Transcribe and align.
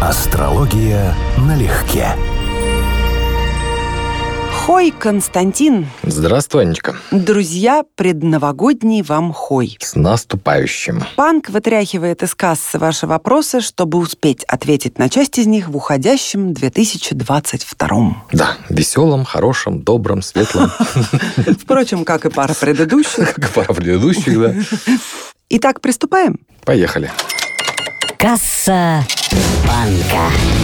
Астрология 0.00 1.12
налегке. 1.38 2.14
Хой, 4.52 4.94
Константин. 4.96 5.88
Здравствуй, 6.04 6.62
Анечка. 6.62 6.94
Друзья, 7.10 7.82
предновогодний 7.96 9.02
вам 9.02 9.32
хой. 9.32 9.76
С 9.80 9.96
наступающим. 9.96 11.02
Банк 11.16 11.48
вытряхивает 11.48 12.22
из 12.22 12.36
кассы 12.36 12.78
ваши 12.78 13.08
вопросы, 13.08 13.60
чтобы 13.60 13.98
успеть 13.98 14.44
ответить 14.44 15.00
на 15.00 15.08
часть 15.08 15.36
из 15.40 15.48
них 15.48 15.68
в 15.68 15.76
уходящем 15.76 16.54
2022. 16.54 18.24
Да, 18.30 18.56
веселом, 18.68 19.24
хорошем, 19.24 19.82
добром, 19.82 20.22
светлом. 20.22 20.70
Впрочем, 21.60 22.04
как 22.04 22.24
и 22.24 22.30
пара 22.30 22.54
предыдущих. 22.54 23.34
Как 23.34 23.50
и 23.50 23.52
пара 23.52 23.74
предыдущих, 23.74 24.40
да. 24.40 24.54
Итак, 25.50 25.80
приступаем? 25.80 26.38
Поехали. 26.64 27.10
Касса 28.18 29.06
банка. 29.64 30.57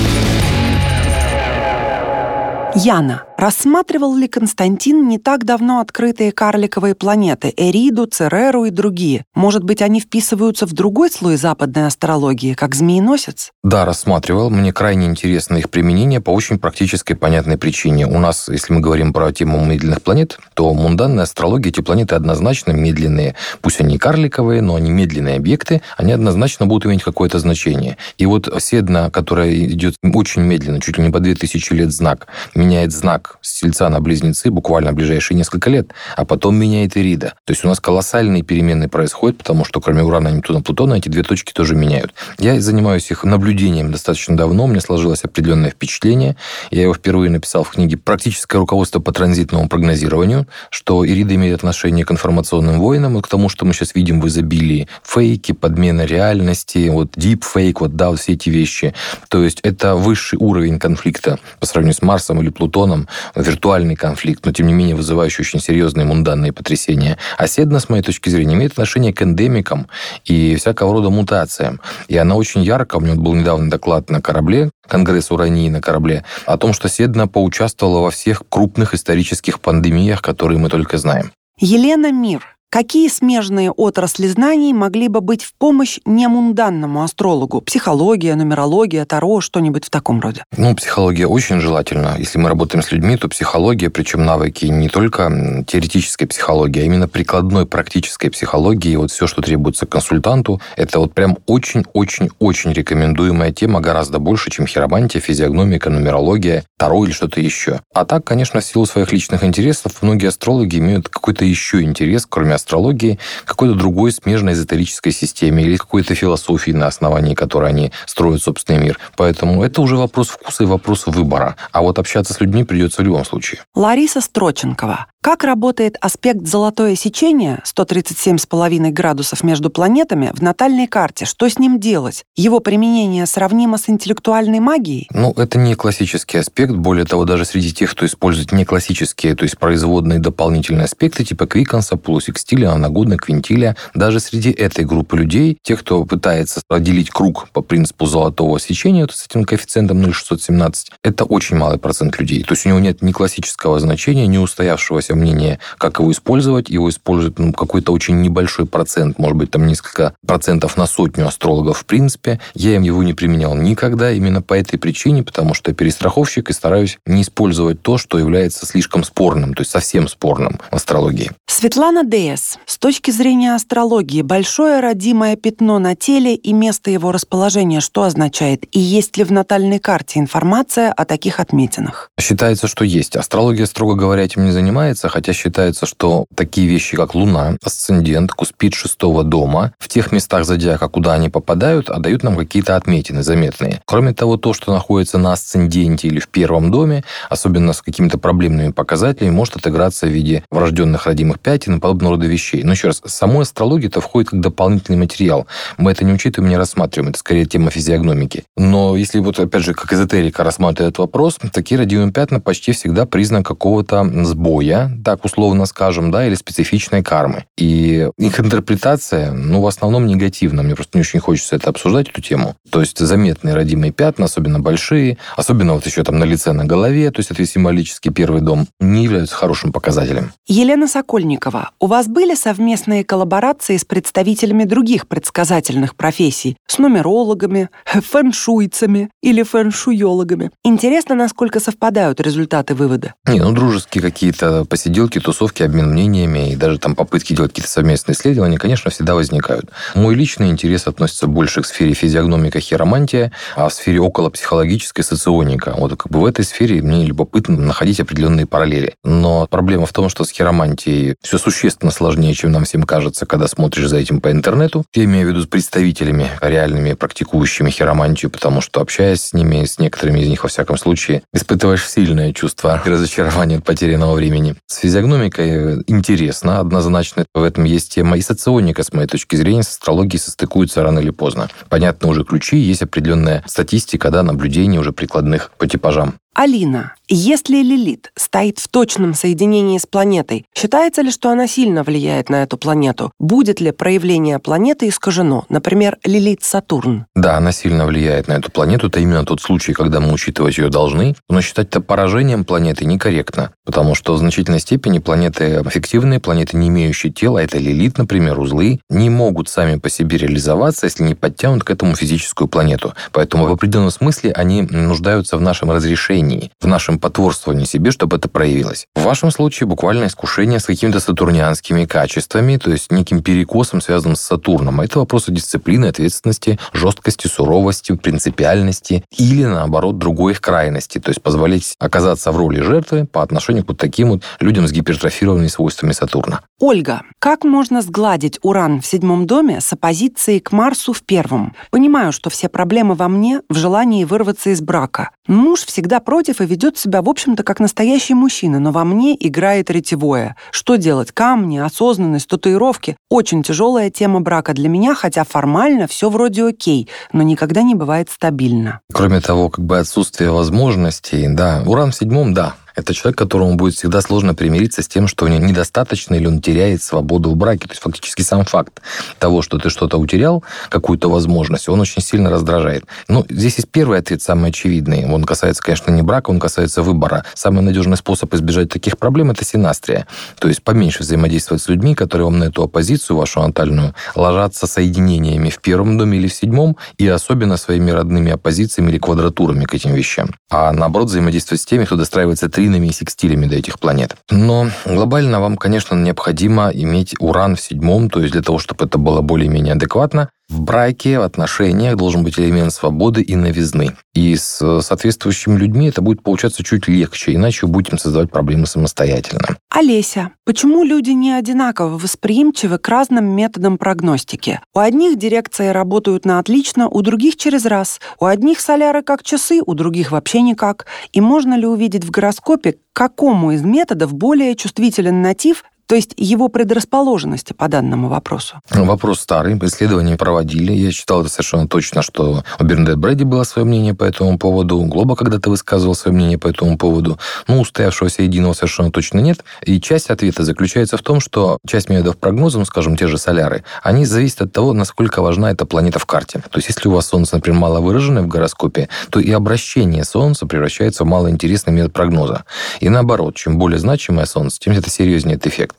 Яна, 2.76 3.22
рассматривал 3.38 4.16
ли 4.16 4.26
Константин 4.26 5.06
не 5.06 5.18
так 5.18 5.44
давно 5.44 5.78
открытые 5.78 6.32
карликовые 6.32 6.96
планеты 6.96 7.54
Эриду, 7.56 8.06
Цереру 8.06 8.64
и 8.64 8.70
другие? 8.70 9.24
Может 9.32 9.62
быть, 9.62 9.80
они 9.80 10.00
вписываются 10.00 10.66
в 10.66 10.72
другой 10.72 11.08
слой 11.12 11.36
западной 11.36 11.86
астрологии, 11.86 12.54
как 12.54 12.74
змееносец? 12.74 13.52
Да, 13.62 13.84
рассматривал. 13.84 14.50
Мне 14.50 14.72
крайне 14.72 15.06
интересно 15.06 15.56
их 15.56 15.70
применение 15.70 16.20
по 16.20 16.30
очень 16.30 16.58
практической 16.58 17.14
понятной 17.14 17.58
причине. 17.58 18.08
У 18.08 18.18
нас, 18.18 18.48
если 18.48 18.72
мы 18.72 18.80
говорим 18.80 19.12
про 19.12 19.32
тему 19.32 19.64
медленных 19.64 20.02
планет, 20.02 20.40
то 20.54 20.74
мунданная 20.74 21.24
астрология 21.24 21.70
эти 21.70 21.80
планеты 21.80 22.16
однозначно 22.16 22.72
медленные. 22.72 23.36
Пусть 23.60 23.80
они 23.80 23.98
карликовые, 23.98 24.62
но 24.62 24.74
они 24.74 24.90
медленные 24.90 25.36
объекты, 25.36 25.80
они 25.96 26.10
однозначно 26.10 26.66
будут 26.66 26.86
иметь 26.86 27.04
какое-то 27.04 27.38
значение. 27.38 27.98
И 28.18 28.26
вот 28.26 28.52
Седна, 28.60 29.10
которая 29.10 29.54
идет 29.54 29.94
очень 30.02 30.42
медленно, 30.42 30.80
чуть 30.80 30.98
ли 30.98 31.04
не 31.04 31.12
по 31.12 31.20
2000 31.20 31.72
лет 31.72 31.92
знак, 31.92 32.26
меняет 32.64 32.92
знак 32.92 33.38
с 33.40 33.60
Тельца 33.60 33.88
на 33.88 34.00
Близнецы 34.00 34.50
буквально 34.50 34.92
в 34.92 34.94
ближайшие 34.94 35.36
несколько 35.36 35.70
лет, 35.70 35.90
а 36.16 36.24
потом 36.24 36.56
меняет 36.56 36.96
Ирида. 36.96 37.34
То 37.44 37.52
есть 37.52 37.64
у 37.64 37.68
нас 37.68 37.80
колоссальные 37.80 38.42
перемены 38.42 38.88
происходят, 38.88 39.38
потому 39.38 39.64
что 39.64 39.80
кроме 39.80 40.02
Урана, 40.02 40.28
Нептуна, 40.28 40.62
Плутона 40.62 40.94
эти 40.94 41.08
две 41.08 41.22
точки 41.22 41.52
тоже 41.52 41.74
меняют. 41.74 42.14
Я 42.38 42.60
занимаюсь 42.60 43.10
их 43.10 43.24
наблюдением 43.24 43.92
достаточно 43.92 44.36
давно, 44.36 44.66
мне 44.66 44.80
сложилось 44.80 45.24
определенное 45.24 45.70
впечатление. 45.70 46.36
Я 46.70 46.82
его 46.82 46.94
впервые 46.94 47.30
написал 47.30 47.64
в 47.64 47.70
книге 47.70 47.96
«Практическое 47.96 48.58
руководство 48.58 49.00
по 49.00 49.12
транзитному 49.12 49.68
прогнозированию», 49.68 50.46
что 50.70 51.06
Ирида 51.06 51.34
имеет 51.34 51.56
отношение 51.56 52.04
к 52.04 52.10
информационным 52.10 52.80
войнам 52.80 53.18
и 53.18 53.22
к 53.22 53.28
тому, 53.28 53.48
что 53.48 53.64
мы 53.64 53.74
сейчас 53.74 53.94
видим 53.94 54.20
в 54.20 54.28
изобилии. 54.28 54.88
Фейки, 55.02 55.52
подмена 55.52 56.04
реальности, 56.06 56.88
вот 56.88 57.16
deep 57.16 57.42
вот 57.78 57.96
да, 57.96 58.14
все 58.16 58.32
эти 58.32 58.48
вещи. 58.48 58.94
То 59.28 59.42
есть 59.42 59.60
это 59.60 59.94
высший 59.94 60.38
уровень 60.38 60.78
конфликта 60.78 61.38
по 61.60 61.66
сравнению 61.66 61.94
с 61.94 62.02
Марсом 62.02 62.40
или 62.40 62.50
Плутоном 62.54 63.08
виртуальный 63.34 63.96
конфликт, 63.96 64.46
но 64.46 64.52
тем 64.52 64.66
не 64.66 64.72
менее 64.72 64.96
вызывающий 64.96 65.42
очень 65.42 65.60
серьезные 65.60 66.06
мунданные 66.06 66.52
потрясения. 66.52 67.18
А 67.36 67.46
Седна, 67.46 67.80
с 67.80 67.88
моей 67.88 68.02
точки 68.02 68.28
зрения, 68.30 68.54
имеет 68.54 68.72
отношение 68.72 69.12
к 69.12 69.22
эндемикам 69.22 69.88
и 70.24 70.56
всякого 70.56 70.92
рода 70.92 71.10
мутациям. 71.10 71.80
И 72.08 72.16
она 72.16 72.36
очень 72.36 72.62
ярко, 72.62 72.96
у 72.96 73.00
меня 73.00 73.14
был 73.14 73.34
недавно 73.34 73.70
доклад 73.70 74.10
на 74.10 74.20
корабле, 74.20 74.70
Конгресс 74.88 75.30
Урании 75.30 75.68
на 75.68 75.80
корабле, 75.80 76.24
о 76.46 76.56
том, 76.56 76.72
что 76.72 76.88
Седна 76.88 77.26
поучаствовала 77.26 78.00
во 78.00 78.10
всех 78.10 78.42
крупных 78.48 78.94
исторических 78.94 79.60
пандемиях, 79.60 80.22
которые 80.22 80.58
мы 80.58 80.68
только 80.68 80.98
знаем. 80.98 81.32
Елена 81.58 82.10
Мир. 82.10 82.53
Какие 82.74 83.06
смежные 83.06 83.70
отрасли 83.70 84.26
знаний 84.26 84.72
могли 84.72 85.06
бы 85.06 85.20
быть 85.20 85.44
в 85.44 85.54
помощь 85.54 86.00
немунданному 86.04 87.04
астрологу? 87.04 87.60
Психология, 87.60 88.34
нумерология, 88.34 89.04
таро, 89.04 89.40
что-нибудь 89.40 89.84
в 89.84 89.90
таком 89.90 90.20
роде? 90.20 90.42
Ну, 90.56 90.74
психология 90.74 91.28
очень 91.28 91.60
желательно. 91.60 92.16
Если 92.18 92.36
мы 92.36 92.48
работаем 92.48 92.82
с 92.82 92.90
людьми, 92.90 93.16
то 93.16 93.28
психология, 93.28 93.90
причем 93.90 94.24
навыки 94.24 94.66
не 94.66 94.88
только 94.88 95.64
теоретической 95.68 96.26
психологии, 96.26 96.82
а 96.82 96.84
именно 96.84 97.06
прикладной 97.06 97.64
практической 97.64 98.28
психологии. 98.28 98.96
Вот 98.96 99.12
все, 99.12 99.28
что 99.28 99.40
требуется 99.40 99.86
консультанту, 99.86 100.60
это 100.74 100.98
вот 100.98 101.14
прям 101.14 101.38
очень-очень-очень 101.46 102.72
рекомендуемая 102.72 103.52
тема, 103.52 103.80
гораздо 103.80 104.18
больше, 104.18 104.50
чем 104.50 104.66
хиромантия, 104.66 105.20
физиогномика, 105.20 105.90
нумерология, 105.90 106.64
таро 106.76 107.04
или 107.04 107.12
что-то 107.12 107.40
еще. 107.40 107.82
А 107.94 108.04
так, 108.04 108.24
конечно, 108.24 108.58
в 108.58 108.64
силу 108.64 108.84
своих 108.84 109.12
личных 109.12 109.44
интересов, 109.44 110.02
многие 110.02 110.26
астрологи 110.26 110.78
имеют 110.78 111.08
какой-то 111.08 111.44
еще 111.44 111.80
интерес, 111.80 112.26
кроме 112.28 112.54
астрологии, 112.64 113.18
какой-то 113.44 113.74
другой 113.74 114.10
смежной 114.12 114.54
эзотерической 114.54 115.12
системе 115.12 115.62
или 115.62 115.76
какой-то 115.76 116.14
философии, 116.14 116.72
на 116.72 116.86
основании 116.86 117.34
которой 117.34 117.68
они 117.68 117.92
строят 118.06 118.42
собственный 118.42 118.80
мир. 118.80 118.98
Поэтому 119.16 119.62
это 119.62 119.82
уже 119.82 119.96
вопрос 119.96 120.28
вкуса 120.28 120.64
и 120.64 120.66
вопрос 120.66 121.06
выбора. 121.06 121.56
А 121.72 121.82
вот 121.82 121.98
общаться 121.98 122.32
с 122.32 122.40
людьми 122.40 122.64
придется 122.64 123.02
в 123.02 123.04
любом 123.04 123.24
случае. 123.24 123.60
Лариса 123.74 124.20
Строченкова. 124.20 125.06
Как 125.24 125.42
работает 125.42 125.96
аспект 126.02 126.46
«золотое 126.46 126.96
сечение» 126.96 127.62
137,5 127.64 128.90
градусов 128.90 129.42
между 129.42 129.70
планетами 129.70 130.30
в 130.34 130.42
натальной 130.42 130.86
карте? 130.86 131.24
Что 131.24 131.48
с 131.48 131.58
ним 131.58 131.80
делать? 131.80 132.26
Его 132.36 132.60
применение 132.60 133.24
сравнимо 133.24 133.78
с 133.78 133.88
интеллектуальной 133.88 134.60
магией? 134.60 135.08
Ну, 135.14 135.32
это 135.38 135.58
не 135.58 135.76
классический 135.76 136.36
аспект. 136.36 136.72
Более 136.72 137.06
того, 137.06 137.24
даже 137.24 137.46
среди 137.46 137.72
тех, 137.72 137.92
кто 137.92 138.04
использует 138.04 138.52
не 138.52 138.66
классические, 138.66 139.34
то 139.34 139.44
есть 139.44 139.56
производные 139.56 140.18
дополнительные 140.18 140.84
аспекты, 140.84 141.24
типа 141.24 141.46
квиконса, 141.46 141.96
полусекстиля, 141.96 142.72
анагодна, 142.72 143.16
квинтиля, 143.16 143.76
даже 143.94 144.20
среди 144.20 144.50
этой 144.50 144.84
группы 144.84 145.16
людей, 145.16 145.56
тех, 145.62 145.80
кто 145.80 146.04
пытается 146.04 146.60
отделить 146.68 147.08
круг 147.08 147.48
по 147.54 147.62
принципу 147.62 148.04
золотого 148.04 148.60
сечения, 148.60 149.06
то 149.06 149.16
с 149.16 149.24
этим 149.24 149.44
коэффициентом 149.44 150.02
0,617, 150.02 150.90
это 151.02 151.24
очень 151.24 151.56
малый 151.56 151.78
процент 151.78 152.18
людей. 152.18 152.42
То 152.42 152.52
есть 152.52 152.66
у 152.66 152.68
него 152.68 152.78
нет 152.78 153.00
ни 153.00 153.12
классического 153.12 153.80
значения, 153.80 154.26
ни 154.26 154.36
устоявшегося 154.36 155.13
мнение, 155.14 155.58
как 155.78 155.98
его 155.98 156.10
использовать. 156.12 156.68
Его 156.68 156.88
использует 156.88 157.38
ну, 157.38 157.52
какой-то 157.52 157.92
очень 157.92 158.20
небольшой 158.20 158.66
процент, 158.66 159.18
может 159.18 159.36
быть, 159.36 159.50
там 159.50 159.66
несколько 159.66 160.14
процентов 160.26 160.76
на 160.76 160.86
сотню 160.86 161.26
астрологов 161.26 161.78
в 161.78 161.84
принципе. 161.84 162.40
Я 162.54 162.76
им 162.76 162.82
его 162.82 163.02
не 163.02 163.14
применял 163.14 163.54
никогда 163.54 164.10
именно 164.10 164.42
по 164.42 164.54
этой 164.54 164.78
причине, 164.78 165.22
потому 165.22 165.54
что 165.54 165.70
я 165.70 165.74
перестраховщик 165.74 166.50
и 166.50 166.52
стараюсь 166.52 166.98
не 167.06 167.22
использовать 167.22 167.82
то, 167.82 167.98
что 167.98 168.18
является 168.18 168.66
слишком 168.66 169.04
спорным, 169.04 169.54
то 169.54 169.62
есть 169.62 169.70
совсем 169.70 170.08
спорным 170.08 170.58
в 170.70 170.74
астрологии. 170.74 171.30
Светлана 171.46 172.04
Д.С. 172.04 172.58
С 172.66 172.78
точки 172.78 173.10
зрения 173.10 173.54
астрологии, 173.54 174.22
большое 174.22 174.80
родимое 174.80 175.36
пятно 175.36 175.78
на 175.78 175.94
теле 175.94 176.34
и 176.34 176.52
место 176.52 176.90
его 176.90 177.12
расположения 177.12 177.80
что 177.80 178.02
означает? 178.02 178.64
И 178.72 178.80
есть 178.80 179.16
ли 179.16 179.24
в 179.24 179.32
натальной 179.32 179.78
карте 179.78 180.20
информация 180.20 180.92
о 180.92 181.04
таких 181.04 181.40
отметинах? 181.40 182.10
Считается, 182.20 182.68
что 182.68 182.84
есть. 182.84 183.16
Астрология, 183.16 183.66
строго 183.66 183.94
говоря, 183.94 184.24
этим 184.24 184.44
не 184.44 184.50
занимается, 184.50 185.03
считается, 185.04 185.08
хотя 185.08 185.32
считается, 185.32 185.86
что 185.86 186.26
такие 186.34 186.66
вещи, 186.66 186.96
как 186.96 187.14
Луна, 187.14 187.56
асцендент, 187.62 188.32
куспид 188.32 188.74
шестого 188.74 189.24
дома, 189.24 189.72
в 189.78 189.88
тех 189.88 190.12
местах 190.12 190.44
зодиака, 190.44 190.88
куда 190.88 191.14
они 191.14 191.28
попадают, 191.28 191.90
отдают 191.90 192.22
нам 192.22 192.36
какие-то 192.36 192.76
отметины 192.76 193.22
заметные. 193.22 193.80
Кроме 193.84 194.12
того, 194.12 194.36
то, 194.36 194.52
что 194.52 194.72
находится 194.72 195.18
на 195.18 195.32
асценденте 195.32 196.08
или 196.08 196.18
в 196.18 196.28
первом 196.28 196.70
доме, 196.70 197.04
особенно 197.30 197.72
с 197.72 197.82
какими-то 197.82 198.18
проблемными 198.18 198.72
показателями, 198.72 199.32
может 199.32 199.56
отыграться 199.56 200.06
в 200.06 200.10
виде 200.10 200.42
врожденных 200.50 201.06
родимых 201.06 201.38
пятен 201.38 201.76
и 201.76 201.80
подобного 201.80 202.16
рода 202.16 202.26
вещей. 202.26 202.62
Но 202.62 202.72
еще 202.72 202.88
раз, 202.88 203.02
самой 203.06 203.42
астрологии 203.42 203.88
это 203.88 204.00
входит 204.00 204.30
как 204.30 204.40
дополнительный 204.40 204.98
материал. 204.98 205.46
Мы 205.78 205.92
это 205.92 206.04
не 206.04 206.12
учитываем, 206.12 206.50
не 206.50 206.56
рассматриваем. 206.56 207.10
Это 207.10 207.18
скорее 207.18 207.44
тема 207.44 207.70
физиогномики. 207.70 208.44
Но 208.56 208.96
если 208.96 209.20
вот, 209.20 209.38
опять 209.38 209.62
же, 209.62 209.74
как 209.74 209.92
эзотерика 209.92 210.44
рассматривает 210.44 210.94
этот 210.94 210.98
вопрос, 210.98 211.38
такие 211.52 211.78
родимые 211.78 212.12
пятна 212.12 212.40
почти 212.40 212.72
всегда 212.72 213.06
признак 213.06 213.46
какого-то 213.46 214.04
сбоя, 214.24 214.93
так 215.02 215.24
условно 215.24 215.66
скажем, 215.66 216.10
да, 216.10 216.26
или 216.26 216.34
специфичной 216.34 217.02
кармы. 217.02 217.44
И 217.56 218.08
их 218.18 218.40
интерпретация, 218.40 219.32
ну, 219.32 219.60
в 219.60 219.66
основном 219.66 220.06
негативна. 220.06 220.62
Мне 220.62 220.74
просто 220.74 220.98
не 220.98 221.02
очень 221.02 221.20
хочется 221.20 221.56
это 221.56 221.70
обсуждать, 221.70 222.08
эту 222.08 222.20
тему. 222.20 222.56
То 222.70 222.80
есть 222.80 222.98
заметные 222.98 223.54
родимые 223.54 223.92
пятна, 223.92 224.26
особенно 224.26 224.60
большие, 224.60 225.18
особенно 225.36 225.74
вот 225.74 225.86
еще 225.86 226.02
там 226.04 226.18
на 226.18 226.24
лице, 226.24 226.52
на 226.52 226.64
голове, 226.64 227.10
то 227.10 227.20
есть 227.20 227.30
это 227.30 227.44
символический 227.46 228.12
первый 228.12 228.40
дом, 228.40 228.66
не 228.80 229.04
являются 229.04 229.34
хорошим 229.34 229.72
показателем. 229.72 230.32
Елена 230.46 230.86
Сокольникова, 230.86 231.70
у 231.80 231.86
вас 231.86 232.08
были 232.08 232.34
совместные 232.34 233.04
коллаборации 233.04 233.76
с 233.76 233.84
представителями 233.84 234.64
других 234.64 235.08
предсказательных 235.08 235.94
профессий, 235.96 236.56
с 236.66 236.78
нумерологами, 236.78 237.68
фэншуйцами 237.84 239.10
или 239.22 239.42
фэншуйологами? 239.42 240.50
Интересно, 240.64 241.14
насколько 241.14 241.60
совпадают 241.60 242.20
результаты 242.20 242.74
вывода? 242.74 243.14
Не, 243.28 243.40
ну, 243.40 243.52
дружеские 243.52 244.02
какие-то 244.02 244.64
посиделки, 244.74 245.20
тусовки, 245.20 245.62
обмен 245.62 245.92
мнениями 245.92 246.50
и 246.50 246.56
даже 246.56 246.80
там 246.80 246.96
попытки 246.96 247.32
делать 247.32 247.52
какие-то 247.52 247.70
совместные 247.70 248.16
исследования, 248.16 248.58
конечно, 248.58 248.90
всегда 248.90 249.14
возникают. 249.14 249.70
Мой 249.94 250.16
личный 250.16 250.48
интерес 250.48 250.88
относится 250.88 251.28
больше 251.28 251.62
к 251.62 251.66
сфере 251.66 251.94
физиогномика, 251.94 252.58
хиромантия, 252.58 253.30
а 253.54 253.68
в 253.68 253.72
сфере 253.72 254.00
около 254.00 254.30
психологической 254.30 255.04
соционика. 255.04 255.76
Вот 255.78 255.96
как 255.96 256.10
бы 256.10 256.18
в 256.18 256.24
этой 256.24 256.44
сфере 256.44 256.82
мне 256.82 257.06
любопытно 257.06 257.56
находить 257.56 258.00
определенные 258.00 258.46
параллели. 258.46 258.94
Но 259.04 259.46
проблема 259.46 259.86
в 259.86 259.92
том, 259.92 260.08
что 260.08 260.24
с 260.24 260.30
хиромантией 260.30 261.14
все 261.22 261.38
существенно 261.38 261.92
сложнее, 261.92 262.34
чем 262.34 262.50
нам 262.50 262.64
всем 262.64 262.82
кажется, 262.82 263.26
когда 263.26 263.46
смотришь 263.46 263.86
за 263.86 263.98
этим 263.98 264.20
по 264.20 264.32
интернету. 264.32 264.84
Я 264.92 265.04
имею 265.04 265.28
в 265.28 265.30
виду 265.30 265.42
с 265.42 265.46
представителями 265.46 266.32
реальными, 266.40 266.94
практикующими 266.94 267.70
хиромантию, 267.70 268.32
потому 268.32 268.60
что 268.60 268.80
общаясь 268.80 269.22
с 269.22 269.32
ними, 269.34 269.66
с 269.66 269.78
некоторыми 269.78 270.18
из 270.18 270.26
них, 270.26 270.42
во 270.42 270.48
всяком 270.48 270.78
случае, 270.78 271.22
испытываешь 271.32 271.88
сильное 271.88 272.32
чувство 272.32 272.82
разочарования 272.84 273.58
от 273.58 273.64
потерянного 273.64 274.14
времени. 274.14 274.56
С 274.66 274.78
физиогномикой 274.78 275.82
интересно, 275.86 276.58
однозначно. 276.58 277.26
В 277.34 277.42
этом 277.42 277.64
есть 277.64 277.92
тема. 277.92 278.16
И 278.16 278.22
соционика, 278.22 278.82
с 278.82 278.92
моей 278.92 279.06
точки 279.06 279.36
зрения, 279.36 279.62
с 279.62 279.68
астрологией 279.68 280.18
состыкуются 280.20 280.82
рано 280.82 281.00
или 281.00 281.10
поздно. 281.10 281.50
Понятно 281.68 282.08
уже 282.08 282.24
ключи, 282.24 282.56
есть 282.56 282.82
определенная 282.82 283.44
статистика, 283.46 284.10
да, 284.10 284.22
наблюдений 284.22 284.78
уже 284.78 284.92
прикладных 284.92 285.50
по 285.58 285.66
типажам. 285.66 286.14
Алина, 286.34 286.94
если 287.06 287.62
Лилит 287.62 288.10
стоит 288.16 288.58
в 288.58 288.66
точном 288.66 289.14
соединении 289.14 289.78
с 289.78 289.86
планетой, 289.86 290.46
считается 290.52 291.02
ли, 291.02 291.12
что 291.12 291.30
она 291.30 291.46
сильно 291.46 291.84
влияет 291.84 292.28
на 292.28 292.42
эту 292.42 292.56
планету? 292.56 293.12
Будет 293.20 293.60
ли 293.60 293.70
проявление 293.70 294.40
планеты 294.40 294.88
искажено? 294.88 295.44
Например, 295.48 295.96
Лилит-Сатурн? 296.04 297.06
Да, 297.14 297.36
она 297.36 297.52
сильно 297.52 297.86
влияет 297.86 298.26
на 298.26 298.32
эту 298.32 298.50
планету. 298.50 298.88
Это 298.88 298.98
именно 298.98 299.24
тот 299.24 299.40
случай, 299.40 299.72
когда 299.72 300.00
мы 300.00 300.12
учитывать 300.12 300.58
ее 300.58 300.70
должны. 300.70 301.14
Но 301.28 301.40
считать 301.40 301.68
это 301.68 301.80
поражением 301.80 302.44
планеты 302.44 302.84
некорректно, 302.84 303.52
потому 303.64 303.94
что 303.94 304.14
в 304.14 304.18
значительной 304.18 304.60
степени 304.60 304.98
планеты 304.98 305.62
эффективные, 305.64 306.18
планеты, 306.18 306.56
не 306.56 306.68
имеющие 306.68 307.12
тела, 307.12 307.38
это 307.38 307.58
Лилит, 307.58 307.96
например, 307.98 308.40
узлы, 308.40 308.80
не 308.90 309.08
могут 309.08 309.48
сами 309.48 309.78
по 309.78 309.88
себе 309.88 310.18
реализоваться, 310.18 310.86
если 310.86 311.04
не 311.04 311.14
подтянут 311.14 311.62
к 311.62 311.70
этому 311.70 311.94
физическую 311.94 312.48
планету. 312.48 312.94
Поэтому 313.12 313.46
в 313.46 313.52
определенном 313.52 313.90
смысле 313.90 314.32
они 314.32 314.62
нуждаются 314.62 315.36
в 315.36 315.40
нашем 315.40 315.70
разрешении 315.70 316.23
искушении, 316.24 316.50
в 316.60 316.66
нашем 316.66 316.98
потворствовании 316.98 317.64
себе, 317.64 317.90
чтобы 317.90 318.16
это 318.16 318.28
проявилось. 318.28 318.86
В 318.94 319.02
вашем 319.02 319.30
случае 319.30 319.66
буквально 319.66 320.06
искушение 320.06 320.60
с 320.60 320.64
какими-то 320.64 321.00
сатурнианскими 321.00 321.84
качествами, 321.84 322.56
то 322.56 322.70
есть 322.70 322.90
неким 322.90 323.22
перекосом, 323.22 323.80
связанным 323.80 324.16
с 324.16 324.20
Сатурном. 324.20 324.80
Это 324.80 324.98
вопросы 324.98 325.32
дисциплины, 325.32 325.86
ответственности, 325.86 326.58
жесткости, 326.72 327.26
суровости, 327.26 327.94
принципиальности 327.94 329.04
или, 329.16 329.44
наоборот, 329.44 329.98
другой 329.98 330.32
их 330.32 330.40
крайности, 330.40 330.98
то 330.98 331.10
есть 331.10 331.22
позволить 331.22 331.74
оказаться 331.78 332.32
в 332.32 332.36
роли 332.36 332.60
жертвы 332.60 333.06
по 333.06 333.22
отношению 333.22 333.64
к 333.64 333.68
вот 333.68 333.78
таким 333.78 334.10
вот 334.10 334.22
людям 334.40 334.66
с 334.66 334.72
гипертрофированными 334.72 335.48
свойствами 335.48 335.92
Сатурна. 335.92 336.40
Ольга, 336.60 337.02
как 337.18 337.44
можно 337.44 337.82
сгладить 337.82 338.38
Уран 338.42 338.80
в 338.80 338.86
седьмом 338.86 339.26
доме 339.26 339.60
с 339.60 339.72
оппозицией 339.72 340.40
к 340.40 340.52
Марсу 340.52 340.92
в 340.92 341.02
первом? 341.02 341.54
Понимаю, 341.70 342.12
что 342.12 342.30
все 342.30 342.48
проблемы 342.48 342.94
во 342.94 343.08
мне 343.08 343.42
в 343.48 343.54
желании 343.56 344.04
вырваться 344.04 344.50
из 344.50 344.60
брака. 344.60 345.10
Муж 345.26 345.64
всегда 345.64 346.00
против 346.14 346.40
и 346.40 346.46
ведет 346.46 346.78
себя, 346.78 347.02
в 347.02 347.08
общем-то, 347.08 347.42
как 347.42 347.58
настоящий 347.58 348.14
мужчина, 348.14 348.60
но 348.60 348.70
во 348.70 348.84
мне 348.84 349.16
играет 349.18 349.68
ретевое. 349.68 350.36
Что 350.52 350.76
делать? 350.76 351.10
Камни, 351.10 351.58
осознанность, 351.58 352.28
татуировки. 352.28 352.96
Очень 353.10 353.42
тяжелая 353.42 353.90
тема 353.90 354.20
брака 354.20 354.54
для 354.54 354.68
меня, 354.68 354.94
хотя 354.94 355.24
формально 355.24 355.88
все 355.88 356.10
вроде 356.10 356.44
окей, 356.44 356.88
но 357.12 357.24
никогда 357.24 357.62
не 357.62 357.74
бывает 357.74 358.10
стабильно. 358.10 358.78
Кроме 358.92 359.20
того, 359.20 359.48
как 359.50 359.64
бы 359.64 359.76
отсутствие 359.76 360.30
возможностей, 360.30 361.26
да, 361.26 361.64
уран 361.66 361.90
в 361.90 361.96
седьмом, 361.96 362.32
да, 362.32 362.54
это 362.74 362.94
человек, 362.94 363.18
которому 363.18 363.56
будет 363.56 363.74
всегда 363.74 364.00
сложно 364.00 364.34
примириться 364.34 364.82
с 364.82 364.88
тем, 364.88 365.08
что 365.08 365.24
у 365.24 365.28
него 365.28 365.44
недостаточно 365.44 366.14
или 366.14 366.26
он 366.26 366.40
теряет 366.40 366.82
свободу 366.82 367.30
в 367.30 367.36
браке. 367.36 367.66
То 367.66 367.72
есть 367.72 367.82
фактически 367.82 368.22
сам 368.22 368.44
факт 368.44 368.80
того, 369.18 369.42
что 369.42 369.58
ты 369.58 369.70
что-то 369.70 369.98
утерял, 369.98 370.42
какую-то 370.68 371.08
возможность, 371.08 371.68
он 371.68 371.80
очень 371.80 372.02
сильно 372.02 372.30
раздражает. 372.30 372.84
Ну, 373.08 373.24
здесь 373.28 373.56
есть 373.56 373.70
первый 373.70 373.98
ответ, 373.98 374.22
самый 374.22 374.50
очевидный. 374.50 375.06
Он 375.06 375.24
касается, 375.24 375.62
конечно, 375.62 375.90
не 375.90 376.02
брака, 376.02 376.30
он 376.30 376.40
касается 376.40 376.82
выбора. 376.82 377.24
Самый 377.34 377.62
надежный 377.62 377.96
способ 377.96 378.32
избежать 378.34 378.70
таких 378.70 378.98
проблем– 378.98 379.30
это 379.32 379.44
синастрия. 379.44 380.06
То 380.38 380.48
есть 380.48 380.62
поменьше 380.62 381.00
взаимодействовать 381.00 381.62
с 381.62 381.68
людьми, 381.68 381.94
которые 381.94 382.26
вам 382.26 382.38
на 382.38 382.44
эту 382.44 382.62
оппозицию, 382.62 383.16
вашу 383.16 383.40
натальную, 383.40 383.94
ложатся 384.14 384.66
соединениями 384.66 385.50
в 385.50 385.60
первом 385.60 385.98
доме 385.98 386.18
или 386.18 386.28
в 386.28 386.34
седьмом, 386.34 386.76
и 386.98 387.06
особенно 387.06 387.56
своими 387.56 387.90
родными 387.90 388.32
оппозициями 388.32 388.90
или 388.90 388.98
квадратурами 388.98 389.64
к 389.64 389.74
этим 389.74 389.94
вещам. 389.94 390.34
А 390.50 390.72
наоборот, 390.72 391.08
взаимодействовать 391.08 391.60
с 391.60 391.66
теми, 391.66 391.84
кто 391.84 391.96
достраивается 391.96 392.48
три 392.48 392.63
тринами 392.64 392.86
и 392.86 392.92
секстилями 392.92 393.44
до 393.44 393.56
этих 393.56 393.78
планет. 393.78 394.16
Но 394.30 394.68
глобально 394.86 395.38
вам, 395.38 395.58
конечно, 395.58 395.94
необходимо 395.94 396.70
иметь 396.70 397.14
уран 397.18 397.56
в 397.56 397.60
седьмом, 397.60 398.08
то 398.08 398.20
есть 398.20 398.32
для 398.32 398.40
того, 398.40 398.58
чтобы 398.58 398.86
это 398.86 398.96
было 398.96 399.20
более-менее 399.20 399.74
адекватно, 399.74 400.30
в 400.48 400.60
браке, 400.60 401.18
в 401.18 401.22
отношениях 401.22 401.96
должен 401.96 402.22
быть 402.22 402.38
элемент 402.38 402.72
свободы 402.72 403.22
и 403.22 403.34
новизны. 403.34 403.96
И 404.14 404.36
с 404.36 404.80
соответствующими 404.80 405.56
людьми 405.56 405.88
это 405.88 406.02
будет 406.02 406.22
получаться 406.22 406.62
чуть 406.62 406.86
легче, 406.86 407.34
иначе 407.34 407.66
вы 407.66 407.72
будете 407.72 407.98
создавать 407.98 408.30
проблемы 408.30 408.66
самостоятельно. 408.66 409.56
Олеся, 409.70 410.30
почему 410.44 410.84
люди 410.84 411.10
не 411.10 411.32
одинаково 411.32 411.98
восприимчивы 411.98 412.78
к 412.78 412.88
разным 412.88 413.24
методам 413.24 413.78
прогностики? 413.78 414.60
У 414.74 414.78
одних 414.78 415.18
дирекции 415.18 415.68
работают 415.68 416.24
на 416.24 416.38
отлично, 416.38 416.88
у 416.88 417.02
других 417.02 417.36
через 417.36 417.64
раз. 417.66 418.00
У 418.20 418.26
одних 418.26 418.60
соляры 418.60 419.02
как 419.02 419.22
часы, 419.22 419.60
у 419.64 419.74
других 419.74 420.12
вообще 420.12 420.42
никак. 420.42 420.86
И 421.12 421.20
можно 421.20 421.54
ли 421.54 421.66
увидеть 421.66 422.04
в 422.04 422.10
гороскопе, 422.10 422.72
к 422.72 422.76
какому 422.92 423.52
из 423.52 423.62
методов 423.62 424.14
более 424.14 424.54
чувствителен 424.54 425.22
натив 425.22 425.64
то 425.86 425.94
есть 425.94 426.14
его 426.16 426.48
предрасположенности 426.48 427.52
по 427.52 427.68
данному 427.68 428.08
вопросу? 428.08 428.60
Вопрос 428.70 429.20
старый, 429.20 429.58
исследования 429.62 430.16
проводили. 430.16 430.72
Я 430.72 430.92
считал 430.92 431.20
это 431.20 431.30
совершенно 431.30 431.68
точно, 431.68 432.02
что 432.02 432.42
у 432.58 432.64
Бернадет 432.64 432.98
Брэди 432.98 433.24
было 433.24 433.44
свое 433.44 433.66
мнение 433.66 433.94
по 433.94 434.04
этому 434.04 434.38
поводу, 434.38 434.80
Глоба 434.82 435.16
когда-то 435.16 435.50
высказывал 435.50 435.94
свое 435.94 436.14
мнение 436.16 436.38
по 436.38 436.48
этому 436.48 436.78
поводу. 436.78 437.18
Ну, 437.48 437.60
устоявшегося 437.60 438.22
единого 438.22 438.52
совершенно 438.52 438.90
точно 438.90 439.20
нет. 439.20 439.44
И 439.64 439.80
часть 439.80 440.10
ответа 440.10 440.44
заключается 440.44 440.96
в 440.96 441.02
том, 441.02 441.20
что 441.20 441.58
часть 441.66 441.88
методов 441.88 442.16
прогноза, 442.16 442.64
скажем, 442.64 442.96
те 442.96 443.06
же 443.06 443.18
соляры, 443.18 443.64
они 443.82 444.04
зависят 444.04 444.42
от 444.42 444.52
того, 444.52 444.72
насколько 444.72 445.22
важна 445.22 445.50
эта 445.50 445.66
планета 445.66 445.98
в 445.98 446.06
карте. 446.06 446.40
То 446.50 446.58
есть, 446.58 446.68
если 446.68 446.88
у 446.88 446.92
вас 446.92 447.08
Солнце, 447.08 447.36
например, 447.36 447.60
мало 447.60 447.80
выраженное 447.80 448.22
в 448.22 448.28
гороскопе, 448.28 448.88
то 449.10 449.20
и 449.20 449.30
обращение 449.30 450.04
Солнца 450.04 450.46
превращается 450.46 451.04
в 451.04 451.06
малоинтересный 451.06 451.72
метод 451.72 451.92
прогноза. 451.92 452.44
И 452.80 452.88
наоборот, 452.88 453.36
чем 453.36 453.58
более 453.58 453.78
значимое 453.78 454.26
Солнце, 454.26 454.60
тем 454.60 454.72
это 454.74 454.90
серьезнее 454.90 455.36
этот 455.36 455.48
эффект. 455.48 455.73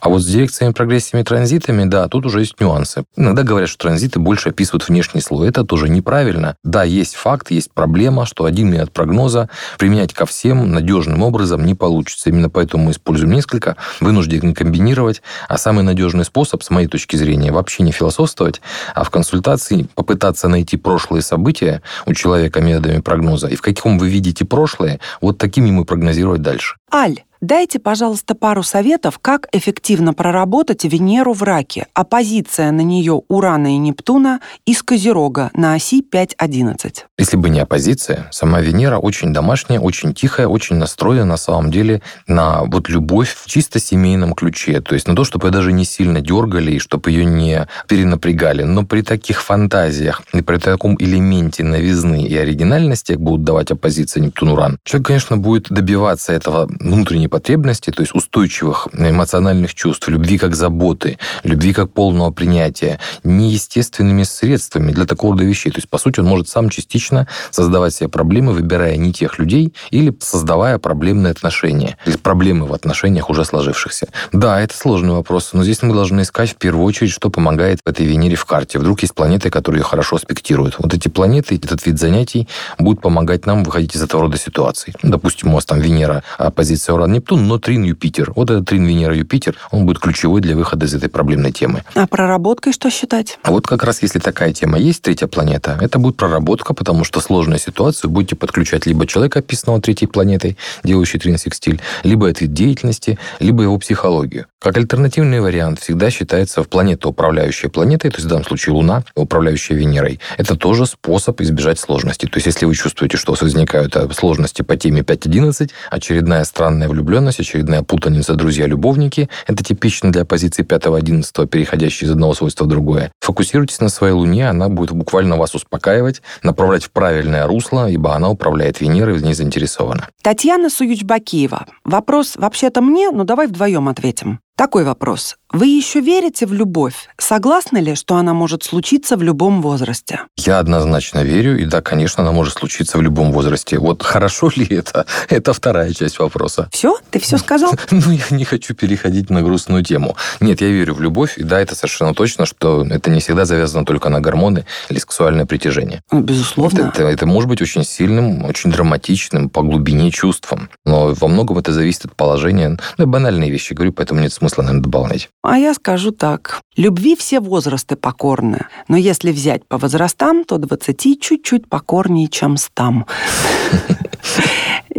А 0.00 0.08
вот 0.08 0.22
с 0.22 0.26
дирекциями, 0.26 0.72
прогрессиями, 0.72 1.22
транзитами, 1.22 1.84
да, 1.84 2.08
тут 2.08 2.26
уже 2.26 2.40
есть 2.40 2.60
нюансы. 2.60 3.04
Иногда 3.16 3.42
говорят, 3.42 3.68
что 3.68 3.86
транзиты 3.86 4.18
больше 4.18 4.50
описывают 4.50 4.88
внешний 4.88 5.20
слой. 5.20 5.48
Это 5.48 5.64
тоже 5.64 5.88
неправильно. 5.88 6.56
Да, 6.64 6.84
есть 6.84 7.14
факт, 7.14 7.50
есть 7.50 7.70
проблема, 7.72 8.26
что 8.26 8.44
один 8.44 8.70
метод 8.70 8.92
прогноза 8.92 9.48
применять 9.78 10.12
ко 10.12 10.26
всем 10.26 10.70
надежным 10.72 11.22
образом 11.22 11.64
не 11.64 11.74
получится. 11.74 12.30
Именно 12.30 12.50
поэтому 12.50 12.84
мы 12.84 12.92
используем 12.92 13.32
несколько, 13.32 13.76
вынуждены 14.00 14.54
комбинировать. 14.54 15.22
А 15.48 15.58
самый 15.58 15.84
надежный 15.84 16.24
способ, 16.24 16.62
с 16.62 16.70
моей 16.70 16.88
точки 16.88 17.16
зрения, 17.16 17.52
вообще 17.52 17.82
не 17.82 17.92
философствовать, 17.92 18.60
а 18.94 19.04
в 19.04 19.10
консультации 19.10 19.88
попытаться 19.94 20.48
найти 20.48 20.76
прошлые 20.76 21.22
события 21.22 21.82
у 22.06 22.14
человека 22.14 22.60
методами 22.60 23.00
прогноза. 23.00 23.48
И 23.48 23.56
в 23.56 23.62
каком 23.62 23.98
вы 23.98 24.08
видите 24.08 24.44
прошлое, 24.44 25.00
вот 25.20 25.38
такими 25.38 25.70
мы 25.70 25.84
прогнозировать 25.84 26.42
дальше. 26.42 26.76
Аль, 26.92 27.22
Дайте, 27.42 27.80
пожалуйста, 27.80 28.36
пару 28.36 28.62
советов, 28.62 29.18
как 29.18 29.48
эффективно 29.50 30.14
проработать 30.14 30.84
Венеру 30.84 31.32
в 31.32 31.42
раке. 31.42 31.88
Оппозиция 31.92 32.70
на 32.70 32.82
нее 32.82 33.22
Урана 33.26 33.74
и 33.74 33.78
Нептуна 33.78 34.38
из 34.64 34.84
Козерога 34.84 35.50
на 35.52 35.74
оси 35.74 36.04
5.11. 36.08 36.98
Если 37.18 37.36
бы 37.36 37.50
не 37.50 37.58
оппозиция, 37.58 38.28
сама 38.30 38.60
Венера 38.60 38.98
очень 38.98 39.32
домашняя, 39.32 39.80
очень 39.80 40.14
тихая, 40.14 40.46
очень 40.46 40.76
настроена 40.76 41.24
на 41.24 41.36
самом 41.36 41.72
деле 41.72 42.00
на 42.28 42.62
вот 42.62 42.88
любовь 42.88 43.34
в 43.34 43.48
чисто 43.48 43.80
семейном 43.80 44.34
ключе. 44.34 44.80
То 44.80 44.94
есть 44.94 45.08
на 45.08 45.16
то, 45.16 45.24
чтобы 45.24 45.48
ее 45.48 45.52
даже 45.52 45.72
не 45.72 45.84
сильно 45.84 46.20
дергали 46.20 46.70
и 46.70 46.78
чтобы 46.78 47.10
ее 47.10 47.24
не 47.24 47.66
перенапрягали. 47.88 48.62
Но 48.62 48.86
при 48.86 49.02
таких 49.02 49.42
фантазиях 49.42 50.22
и 50.32 50.42
при 50.42 50.58
таком 50.58 50.94
элементе 50.96 51.64
новизны 51.64 52.22
и 52.22 52.36
оригинальности, 52.36 53.14
как 53.14 53.20
будут 53.20 53.42
давать 53.42 53.72
оппозиция 53.72 54.22
Нептун-Уран, 54.22 54.78
человек, 54.84 55.08
конечно, 55.08 55.36
будет 55.36 55.70
добиваться 55.70 56.32
этого 56.32 56.68
внутренней 56.78 57.31
потребностей, 57.32 57.92
то 57.92 58.02
есть 58.02 58.14
устойчивых 58.14 58.88
эмоциональных 58.92 59.74
чувств, 59.74 60.06
любви 60.08 60.36
как 60.36 60.54
заботы, 60.54 61.18
любви 61.44 61.72
как 61.72 61.90
полного 61.90 62.30
принятия, 62.30 63.00
неестественными 63.24 64.22
средствами 64.24 64.92
для 64.92 65.06
такого 65.06 65.32
рода 65.32 65.44
вещей. 65.44 65.70
То 65.70 65.78
есть, 65.78 65.88
по 65.88 65.96
сути, 65.96 66.20
он 66.20 66.26
может 66.26 66.50
сам 66.50 66.68
частично 66.68 67.26
создавать 67.50 67.94
себе 67.94 68.10
проблемы, 68.10 68.52
выбирая 68.52 68.98
не 68.98 69.14
тех 69.14 69.38
людей 69.38 69.72
или 69.90 70.14
создавая 70.20 70.76
проблемные 70.76 71.30
отношения, 71.30 71.96
или 72.04 72.18
проблемы 72.18 72.66
в 72.66 72.74
отношениях 72.74 73.30
уже 73.30 73.46
сложившихся. 73.46 74.08
Да, 74.32 74.60
это 74.60 74.76
сложный 74.76 75.14
вопрос, 75.14 75.54
но 75.54 75.64
здесь 75.64 75.80
мы 75.80 75.94
должны 75.94 76.20
искать 76.20 76.50
в 76.50 76.56
первую 76.56 76.84
очередь, 76.84 77.12
что 77.12 77.30
помогает 77.30 77.78
этой 77.86 78.04
Венере 78.04 78.36
в 78.36 78.44
карте. 78.44 78.78
Вдруг 78.78 79.00
есть 79.00 79.14
планеты, 79.14 79.48
которые 79.48 79.80
ее 79.80 79.86
хорошо 79.86 80.16
аспектируют. 80.16 80.74
Вот 80.78 80.92
эти 80.92 81.08
планеты, 81.08 81.54
этот 81.54 81.86
вид 81.86 81.98
занятий 81.98 82.46
будет 82.78 83.00
помогать 83.00 83.46
нам 83.46 83.64
выходить 83.64 83.96
из 83.96 84.02
этого 84.02 84.24
рода 84.24 84.36
ситуаций. 84.36 84.92
Допустим, 85.02 85.52
у 85.52 85.54
вас 85.54 85.64
там 85.64 85.80
Венера, 85.80 86.22
а 86.36 86.50
позиция 86.50 86.92
Уран 86.92 87.21
Нептун, 87.22 87.46
но 87.46 87.58
трин 87.58 87.84
Юпитер. 87.84 88.32
Вот 88.34 88.50
этот 88.50 88.66
трин 88.66 88.84
Венера-Юпитер, 88.84 89.54
он 89.70 89.86
будет 89.86 90.00
ключевой 90.00 90.40
для 90.40 90.56
выхода 90.56 90.86
из 90.86 90.94
этой 90.94 91.08
проблемной 91.08 91.52
темы. 91.52 91.84
А 91.94 92.08
проработкой 92.08 92.72
что 92.72 92.90
считать? 92.90 93.38
А 93.44 93.52
вот 93.52 93.64
как 93.64 93.84
раз 93.84 94.02
если 94.02 94.18
такая 94.18 94.52
тема 94.52 94.76
есть, 94.76 95.02
третья 95.02 95.28
планета, 95.28 95.78
это 95.80 96.00
будет 96.00 96.16
проработка, 96.16 96.74
потому 96.74 97.04
что 97.04 97.20
сложную 97.20 97.60
ситуацию 97.60 98.10
будете 98.10 98.34
подключать 98.34 98.86
либо 98.86 99.06
человека, 99.06 99.38
описанного 99.38 99.80
третьей 99.80 100.08
планетой, 100.08 100.56
делающий 100.82 101.20
трин 101.20 101.38
секстиль, 101.38 101.80
либо 102.02 102.28
этой 102.28 102.48
деятельности, 102.48 103.20
либо 103.38 103.62
его 103.62 103.78
психологию. 103.78 104.46
Как 104.58 104.76
альтернативный 104.76 105.40
вариант 105.40 105.80
всегда 105.80 106.10
считается 106.10 106.62
в 106.62 106.68
планета, 106.68 107.08
управляющая 107.08 107.68
планетой, 107.68 108.10
то 108.10 108.16
есть 108.16 108.26
в 108.26 108.28
данном 108.28 108.44
случае 108.44 108.74
Луна, 108.74 109.04
управляющая 109.14 109.76
Венерой. 109.76 110.18
Это 110.38 110.56
тоже 110.56 110.86
способ 110.86 111.40
избежать 111.40 111.78
сложностей. 111.78 112.28
То 112.28 112.36
есть 112.36 112.46
если 112.46 112.66
вы 112.66 112.74
чувствуете, 112.74 113.16
что 113.16 113.34
возникают 113.40 113.96
э, 113.96 114.08
сложности 114.12 114.62
по 114.62 114.76
теме 114.76 115.02
5.11, 115.02 115.70
очередная 115.90 116.44
странная 116.44 116.88
влюбленность, 116.88 117.11
очередная 117.18 117.82
путаница 117.82 118.34
друзья-любовники, 118.34 119.28
это 119.46 119.62
типично 119.62 120.10
для 120.10 120.24
позиции 120.24 120.64
5.11, 120.64 121.46
переходящей 121.46 122.06
из 122.06 122.10
одного 122.10 122.34
свойства 122.34 122.64
в 122.64 122.68
другое. 122.68 123.12
Фокусируйтесь 123.20 123.80
на 123.80 123.88
своей 123.88 124.14
Луне, 124.14 124.48
она 124.48 124.68
будет 124.68 124.92
буквально 124.92 125.36
вас 125.36 125.54
успокаивать, 125.54 126.22
направлять 126.42 126.84
в 126.84 126.90
правильное 126.90 127.46
русло, 127.46 127.90
ибо 127.90 128.14
она 128.14 128.30
управляет 128.30 128.80
Венерой, 128.80 129.18
в 129.18 129.22
ней 129.22 129.34
заинтересована. 129.34 130.08
Татьяна 130.22 130.68
Суюч-Бакиева. 130.68 131.66
Вопрос 131.84 132.36
вообще-то 132.36 132.80
мне, 132.80 133.10
но 133.10 133.24
давай 133.24 133.46
вдвоем 133.46 133.88
ответим. 133.88 134.40
Такой 134.56 134.84
вопрос. 134.84 135.36
Вы 135.52 135.66
еще 135.66 136.00
верите 136.00 136.46
в 136.46 136.54
любовь? 136.54 137.08
Согласны 137.18 137.76
ли, 137.76 137.94
что 137.94 138.16
она 138.16 138.32
может 138.32 138.62
случиться 138.62 139.18
в 139.18 139.22
любом 139.22 139.60
возрасте? 139.60 140.20
Я 140.38 140.58
однозначно 140.58 141.22
верю, 141.22 141.58
и 141.58 141.66
да, 141.66 141.82
конечно, 141.82 142.22
она 142.22 142.32
может 142.32 142.54
случиться 142.54 142.96
в 142.96 143.02
любом 143.02 143.32
возрасте. 143.32 143.78
Вот 143.78 144.02
хорошо 144.02 144.50
ли 144.54 144.66
это? 144.66 145.04
Это 145.28 145.52
вторая 145.52 145.92
часть 145.92 146.18
вопроса. 146.18 146.70
Все? 146.72 146.96
Ты 147.10 147.18
все 147.18 147.36
сказал? 147.38 147.72
Ну, 147.90 148.10
я 148.10 148.24
не 148.30 148.44
хочу 148.44 148.74
переходить 148.74 149.28
на 149.28 149.42
грустную 149.42 149.84
тему. 149.84 150.16
Нет, 150.40 150.62
я 150.62 150.68
верю 150.68 150.94
в 150.94 151.02
любовь, 151.02 151.36
и 151.36 151.42
да, 151.42 151.60
это 151.60 151.74
совершенно 151.74 152.14
точно, 152.14 152.46
что 152.46 152.86
это 152.88 153.10
не 153.10 153.20
всегда 153.20 153.44
завязано 153.44 153.84
только 153.84 154.08
на 154.08 154.20
гормоны 154.20 154.64
или 154.88 154.98
сексуальное 154.98 155.44
притяжение. 155.44 156.02
Ну, 156.10 156.20
безусловно. 156.20 156.90
Это, 156.94 157.04
это, 157.04 157.26
может 157.26 157.48
быть 157.48 157.60
очень 157.60 157.84
сильным, 157.84 158.44
очень 158.44 158.72
драматичным 158.72 159.50
по 159.50 159.62
глубине 159.62 160.10
чувством. 160.10 160.70
Но 160.86 161.14
во 161.14 161.28
многом 161.28 161.58
это 161.58 161.72
зависит 161.72 162.06
от 162.06 162.16
положения. 162.16 162.78
Ну, 162.96 163.06
банальные 163.06 163.50
вещи 163.50 163.74
говорю, 163.74 163.92
поэтому 163.92 164.20
нет 164.20 164.32
смысла, 164.42 164.62
наверное, 164.62 164.82
добавлять. 164.82 165.28
А 165.42 165.56
я 165.56 165.72
скажу 165.72 166.10
так. 166.10 166.60
Любви 166.76 167.14
все 167.14 167.38
возрасты 167.38 167.94
покорны, 167.94 168.66
но 168.88 168.96
если 168.96 169.30
взять 169.30 169.64
по 169.66 169.78
возрастам, 169.78 170.44
то 170.44 170.58
20 170.58 171.20
чуть-чуть 171.20 171.68
покорнее, 171.68 172.26
чем 172.26 172.56
стам. 172.56 173.06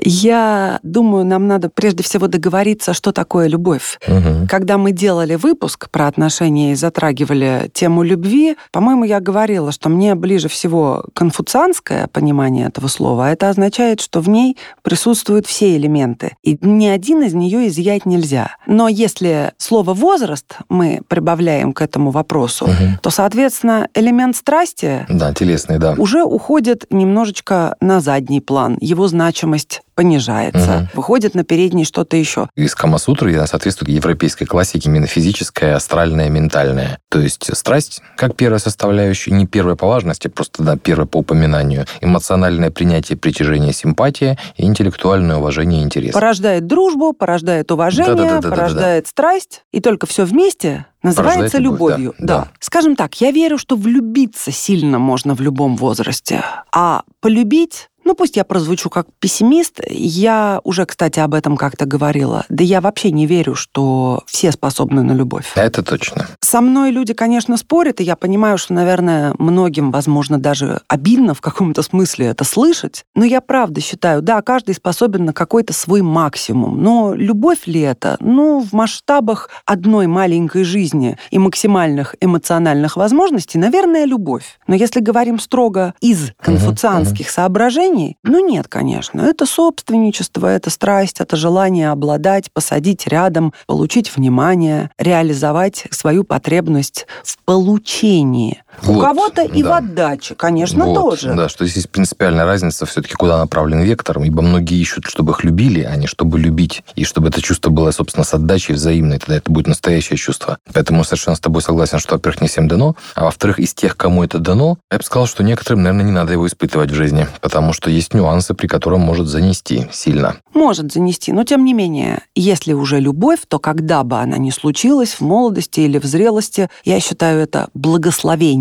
Я 0.05 0.79
думаю, 0.83 1.25
нам 1.25 1.47
надо 1.47 1.69
прежде 1.69 2.03
всего 2.03 2.27
договориться, 2.27 2.93
что 2.93 3.11
такое 3.11 3.47
любовь. 3.47 3.99
Угу. 4.07 4.47
Когда 4.49 4.77
мы 4.77 4.91
делали 4.91 5.35
выпуск 5.35 5.89
про 5.89 6.07
отношения 6.07 6.71
и 6.71 6.75
затрагивали 6.75 7.69
тему 7.73 8.03
любви, 8.03 8.55
по-моему, 8.71 9.03
я 9.05 9.19
говорила, 9.19 9.71
что 9.71 9.89
мне 9.89 10.15
ближе 10.15 10.47
всего 10.49 11.05
конфуцианское 11.13 12.07
понимание 12.07 12.67
этого 12.67 12.87
слова. 12.87 13.31
Это 13.31 13.49
означает, 13.49 14.01
что 14.01 14.19
в 14.21 14.29
ней 14.29 14.57
присутствуют 14.81 15.47
все 15.47 15.75
элементы, 15.77 16.35
и 16.43 16.57
ни 16.61 16.87
один 16.87 17.23
из 17.23 17.33
нее 17.33 17.67
изъять 17.67 18.05
нельзя. 18.05 18.55
Но 18.67 18.87
если 18.87 19.53
слово 19.57 19.93
возраст 19.93 20.57
мы 20.69 21.01
прибавляем 21.07 21.73
к 21.73 21.81
этому 21.81 22.11
вопросу, 22.11 22.65
Угу. 22.65 22.99
то, 23.01 23.09
соответственно, 23.09 23.87
элемент 23.93 24.35
страсти 24.35 25.05
Да, 25.09 25.33
телесный, 25.33 25.79
да. 25.79 25.95
уже 25.97 26.23
уходит 26.23 26.85
немножечко 26.89 27.75
на 27.81 27.99
задний 28.01 28.41
план. 28.41 28.77
Его 28.81 29.07
значимость 29.07 29.81
понижается. 29.95 30.73
Мгм. 30.73 30.89
Выходит 30.93 31.35
на 31.35 31.43
передний 31.43 31.85
что-то 31.85 32.17
еще. 32.17 32.49
Из 32.55 32.75
Камасутры 32.75 33.33
она 33.35 33.47
соответствует 33.47 33.89
европейской 33.89 34.45
классике 34.45 34.89
именно 34.89 35.07
физическая, 35.07 35.75
астральная, 35.75 36.29
ментальная. 36.29 36.99
То 37.09 37.19
есть 37.19 37.55
страсть, 37.55 38.01
как 38.17 38.35
первая 38.35 38.59
составляющая, 38.59 39.31
не 39.31 39.45
первая 39.45 39.75
по 39.75 39.87
важности, 39.87 40.27
просто 40.27 40.63
да, 40.63 40.77
первая 40.77 41.05
по 41.07 41.17
упоминанию. 41.17 41.85
Эмоциональное 42.01 42.71
принятие, 42.71 43.17
притяжение, 43.17 43.73
симпатия 43.73 44.37
и 44.57 44.65
интеллектуальное 44.65 45.37
уважение 45.37 45.81
и 45.81 45.83
интерес. 45.83 46.13
Порождает 46.13 46.67
дружбу, 46.67 47.13
порождает 47.13 47.71
уважение, 47.71 48.15
Да-да-да-да-да-да. 48.15 48.55
порождает 48.55 49.07
страсть. 49.07 49.63
И 49.71 49.79
только 49.79 50.07
все 50.07 50.25
вместе 50.25 50.85
называется 51.03 51.57
любовь, 51.57 51.97
любовью. 51.97 52.15
да, 52.17 52.37
да. 52.37 52.47
Скажем 52.59 52.95
так, 52.95 53.19
я 53.21 53.31
верю, 53.31 53.57
что 53.57 53.75
влюбиться 53.75 54.51
сильно 54.51 54.99
можно 54.99 55.35
в 55.35 55.41
любом 55.41 55.75
возрасте. 55.75 56.43
А 56.73 57.03
полюбить 57.19 57.89
ну, 58.03 58.15
пусть 58.15 58.35
я 58.35 58.43
прозвучу 58.43 58.89
как 58.89 59.07
пессимист, 59.19 59.79
я 59.89 60.59
уже, 60.63 60.85
кстати, 60.85 61.19
об 61.19 61.33
этом 61.33 61.57
как-то 61.57 61.85
говорила. 61.85 62.45
Да 62.49 62.63
я 62.63 62.81
вообще 62.81 63.11
не 63.11 63.25
верю, 63.25 63.55
что 63.55 64.23
все 64.27 64.51
способны 64.51 65.03
на 65.03 65.13
любовь. 65.13 65.51
Это 65.55 65.83
точно. 65.83 66.27
Со 66.41 66.61
мной 66.61 66.91
люди, 66.91 67.13
конечно, 67.13 67.57
спорят, 67.57 68.01
и 68.01 68.03
я 68.03 68.15
понимаю, 68.15 68.57
что, 68.57 68.73
наверное, 68.73 69.33
многим, 69.39 69.91
возможно, 69.91 70.37
даже 70.37 70.81
обидно 70.87 71.33
в 71.33 71.41
каком-то 71.41 71.81
смысле 71.81 72.27
это 72.27 72.43
слышать. 72.43 73.05
Но 73.15 73.25
я 73.25 73.41
правда 73.41 73.81
считаю, 73.81 74.21
да, 74.21 74.41
каждый 74.41 74.75
способен 74.75 75.25
на 75.25 75.33
какой-то 75.33 75.73
свой 75.73 76.01
максимум. 76.01 76.81
Но 76.81 77.13
любовь 77.13 77.67
ли 77.67 77.81
это? 77.81 78.17
Ну, 78.19 78.59
в 78.61 78.73
масштабах 78.73 79.49
одной 79.65 80.07
маленькой 80.07 80.63
жизни 80.63 81.17
и 81.31 81.39
максимальных 81.39 82.15
эмоциональных 82.21 82.97
возможностей, 82.97 83.57
наверное, 83.57 84.05
любовь. 84.05 84.59
Но 84.67 84.75
если 84.75 84.99
говорим 84.99 85.39
строго 85.39 85.93
из 86.01 86.31
конфуцианских 86.41 87.29
соображений, 87.29 87.92
ну 88.23 88.45
нет, 88.45 88.67
конечно. 88.67 89.21
Это 89.21 89.45
собственничество, 89.45 90.47
это 90.47 90.69
страсть, 90.69 91.19
это 91.19 91.35
желание 91.35 91.91
обладать, 91.91 92.51
посадить 92.51 93.07
рядом, 93.07 93.53
получить 93.67 94.15
внимание, 94.15 94.89
реализовать 94.97 95.85
свою 95.91 96.23
потребность 96.23 97.05
в 97.23 97.37
получении. 97.43 98.62
У 98.81 98.93
Вот, 98.93 99.05
кого-то 99.05 99.43
и 99.43 99.63
в 99.63 99.67
да. 99.67 99.77
отдаче, 99.77 100.35
конечно, 100.35 100.85
Вот, 100.85 100.95
тоже. 100.95 101.33
Да, 101.33 101.47
что 101.49 101.65
здесь 101.65 101.77
есть 101.77 101.89
принципиальная 101.89 102.45
разница 102.45 102.85
все-таки, 102.85 103.13
куда 103.15 103.37
направлен 103.37 103.81
вектор, 103.81 104.21
ибо 104.21 104.41
многие 104.41 104.79
ищут, 104.79 105.05
чтобы 105.05 105.31
их 105.31 105.43
любили, 105.43 105.81
а 105.81 105.95
не 105.95 106.07
чтобы 106.07 106.39
любить, 106.39 106.83
и 106.95 107.03
чтобы 107.03 107.29
это 107.29 107.41
чувство 107.41 107.69
было, 107.69 107.91
собственно, 107.91 108.23
с 108.23 108.33
отдачей 108.33 108.75
взаимной, 108.75 109.19
тогда 109.19 109.37
это 109.37 109.51
будет 109.51 109.67
настоящее 109.67 110.17
чувство. 110.17 110.57
Поэтому 110.73 111.03
совершенно 111.03 111.35
с 111.35 111.39
тобой 111.39 111.61
согласен, 111.61 111.99
что, 111.99 112.15
во-первых, 112.15 112.41
не 112.41 112.47
всем 112.47 112.67
дано, 112.67 112.95
а 113.15 113.25
во-вторых, 113.25 113.59
из 113.59 113.73
тех, 113.73 113.95
кому 113.95 114.23
это 114.23 114.39
дано, 114.39 114.77
я 114.91 114.97
бы 114.97 115.03
сказал, 115.03 115.27
что 115.27 115.43
некоторым, 115.43 115.83
наверное, 115.83 116.05
не 116.05 116.11
надо 116.11 116.33
его 116.33 116.47
испытывать 116.47 116.91
в 116.91 116.95
жизни, 116.95 117.27
потому 117.41 117.73
что 117.73 117.89
есть 117.89 118.13
нюансы, 118.13 118.53
при 118.53 118.67
котором 118.67 119.01
может 119.01 119.27
занести 119.27 119.87
сильно. 119.91 120.37
Может 120.53 120.91
занести, 120.91 121.31
но 121.31 121.43
тем 121.43 121.63
не 121.65 121.73
менее, 121.73 122.23
если 122.35 122.73
уже 122.73 122.99
любовь, 122.99 123.39
то 123.47 123.59
когда 123.59 124.03
бы 124.03 124.17
она 124.17 124.37
ни 124.37 124.49
случилась, 124.49 125.13
в 125.13 125.21
молодости 125.21 125.81
или 125.81 125.97
в 125.99 126.05
зрелости, 126.05 126.69
я 126.83 126.99
считаю 126.99 127.39
это 127.41 127.69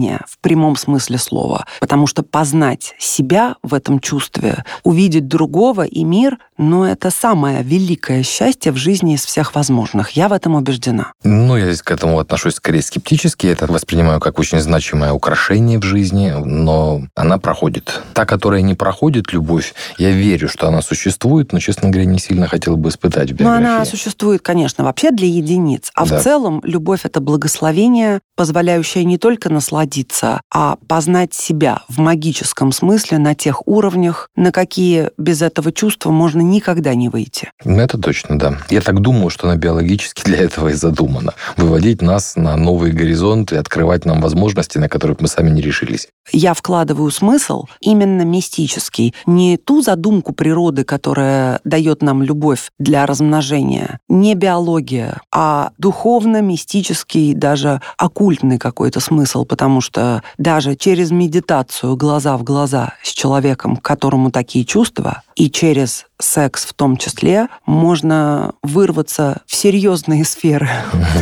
благословение 0.03 0.21
в 0.27 0.39
прямом 0.39 0.77
смысле 0.77 1.19
слова. 1.19 1.67
Потому 1.81 2.07
что 2.07 2.23
познать 2.23 2.95
себя 2.99 3.57
в 3.63 3.75
этом 3.75 4.01
чувстве, 4.01 4.65
увидеть 4.83 5.29
другого 5.29 5.85
и 5.85 6.05
мир, 6.05 6.39
ну, 6.71 6.85
это 6.85 7.11
самое 7.11 7.63
великое 7.63 8.23
счастье 8.23 8.73
в 8.73 8.77
жизни 8.77 9.15
из 9.15 9.25
всех 9.25 9.55
возможных. 9.55 10.11
Я 10.11 10.29
в 10.29 10.33
этом 10.33 10.55
убеждена. 10.55 11.13
Ну, 11.25 11.57
я 11.57 11.67
здесь 11.67 11.83
к 11.83 11.91
этому 11.91 12.19
отношусь 12.19 12.55
скорее 12.55 12.83
скептически. 12.83 13.47
Я 13.47 13.53
это 13.53 13.67
воспринимаю 13.67 14.21
как 14.21 14.39
очень 14.39 14.61
значимое 14.61 15.13
украшение 15.13 15.79
в 15.79 15.83
жизни, 15.83 16.33
но 16.45 17.03
она 17.15 17.39
проходит. 17.39 18.01
Та, 18.15 18.25
которая 18.25 18.63
не 18.63 18.75
проходит, 18.75 19.33
любовь, 19.33 19.75
я 19.99 20.11
верю, 20.11 20.49
что 20.49 20.69
она 20.69 20.83
существует, 20.83 21.53
но, 21.53 21.59
честно 21.59 21.91
говоря, 21.91 22.07
не 22.07 22.19
сильно 22.19 22.47
хотел 22.47 22.77
бы 22.77 22.89
испытать 22.91 23.33
в 23.33 23.41
Но 23.41 23.53
она 23.53 23.85
существует, 23.85 24.43
конечно, 24.43 24.85
вообще 24.85 25.11
для 25.11 25.27
единиц. 25.27 25.91
А 25.95 26.07
Да. 26.07 26.19
в 26.19 26.23
целом 26.23 26.61
любовь— 26.65 27.01
это 27.05 27.21
благословение, 27.21 28.21
позволяющее 28.37 29.05
не 29.05 29.19
только 29.19 29.51
насладиться, 29.51 30.41
а 30.53 30.77
познать 30.89 31.35
себя 31.35 31.83
в 31.89 31.99
магическом 31.99 32.73
смысле 32.73 33.19
на 33.19 33.35
тех 33.35 33.67
уровнях, 33.67 34.29
на 34.37 34.53
какие 34.53 35.11
без 35.19 35.43
этого 35.43 35.73
чувства 35.73 36.11
можно 36.11 36.41
никогда 36.53 36.95
не 36.95 37.09
выйти. 37.09 37.51
Ну, 37.65 37.81
Это 37.81 37.99
точно, 37.99 38.39
да. 38.39 38.59
Я 38.71 38.81
так 38.81 39.01
думаю, 39.01 39.31
что 39.31 39.49
она 39.49 39.57
биологически 39.57 40.23
для 40.25 40.39
этого 40.39 40.69
и 40.69 40.75
задумана. 40.75 41.35
Выводить 41.57 42.03
нас 42.03 42.37
на 42.37 42.57
новые 42.57 42.93
горизонты, 42.93 43.57
открывать 43.57 44.05
нам 44.05 44.21
возможности, 44.21 44.79
на 44.79 44.89
которые 44.89 45.17
мы 45.19 45.29
сами 45.29 45.51
не 45.51 45.63
решились. 45.63 46.09
Я 46.31 46.55
вкладываю 46.55 47.11
смысл 47.11 47.65
именно 47.81 48.23
мистический, 48.23 49.15
не 49.27 49.57
ту 49.57 49.83
задумку 49.83 50.33
природы, 50.33 50.85
которая 50.85 51.61
дает 51.65 52.03
нам 52.03 52.23
любовь 52.23 52.71
для 52.79 53.07
размножения, 53.07 53.99
не 54.09 54.35
биология, 54.35 55.21
а 55.33 55.73
духовно-мистический, 55.79 57.35
даже 57.35 57.81
оккультный 57.99 58.59
какой-то 58.59 59.01
смысл, 59.01 59.45
потому 59.45 59.81
что 59.81 60.23
даже 60.39 60.77
через 60.77 61.11
медитацию 61.11 61.97
глаза 61.97 62.37
в 62.37 62.45
глаза 62.45 62.95
с 63.03 63.11
человеком, 63.11 63.77
которому 63.77 64.31
такие 64.31 64.65
чувства, 64.65 65.23
и 65.35 65.51
через 65.51 66.07
секс 66.21 66.42
в 66.51 66.73
том 66.75 66.97
числе, 66.97 67.49
можно 67.67 68.53
вырваться 68.63 69.43
в 69.47 69.55
серьезные 69.55 70.25
сферы 70.25 70.69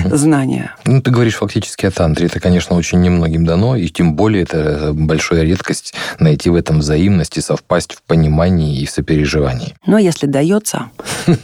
знания. 0.06 0.74
Ну, 0.84 1.00
ты 1.02 1.10
говоришь 1.10 1.36
фактически 1.36 1.86
о 1.86 1.90
тантре. 1.90 2.26
Это, 2.26 2.40
конечно, 2.40 2.76
очень 2.76 3.00
немногим 3.00 3.44
дано, 3.44 3.76
и 3.76 3.88
тем 3.88 4.14
более 4.14 4.42
это 4.42 4.92
большая 4.92 5.42
редкость 5.42 5.94
найти 6.18 6.50
в 6.50 6.54
этом 6.54 6.80
взаимность 6.80 7.36
и 7.36 7.40
совпасть 7.40 7.94
в 7.94 8.02
понимании 8.02 8.80
и 8.80 8.86
в 8.86 8.90
сопереживании. 8.90 9.74
Но 9.86 9.98
если 9.98 10.26
дается... 10.26 10.90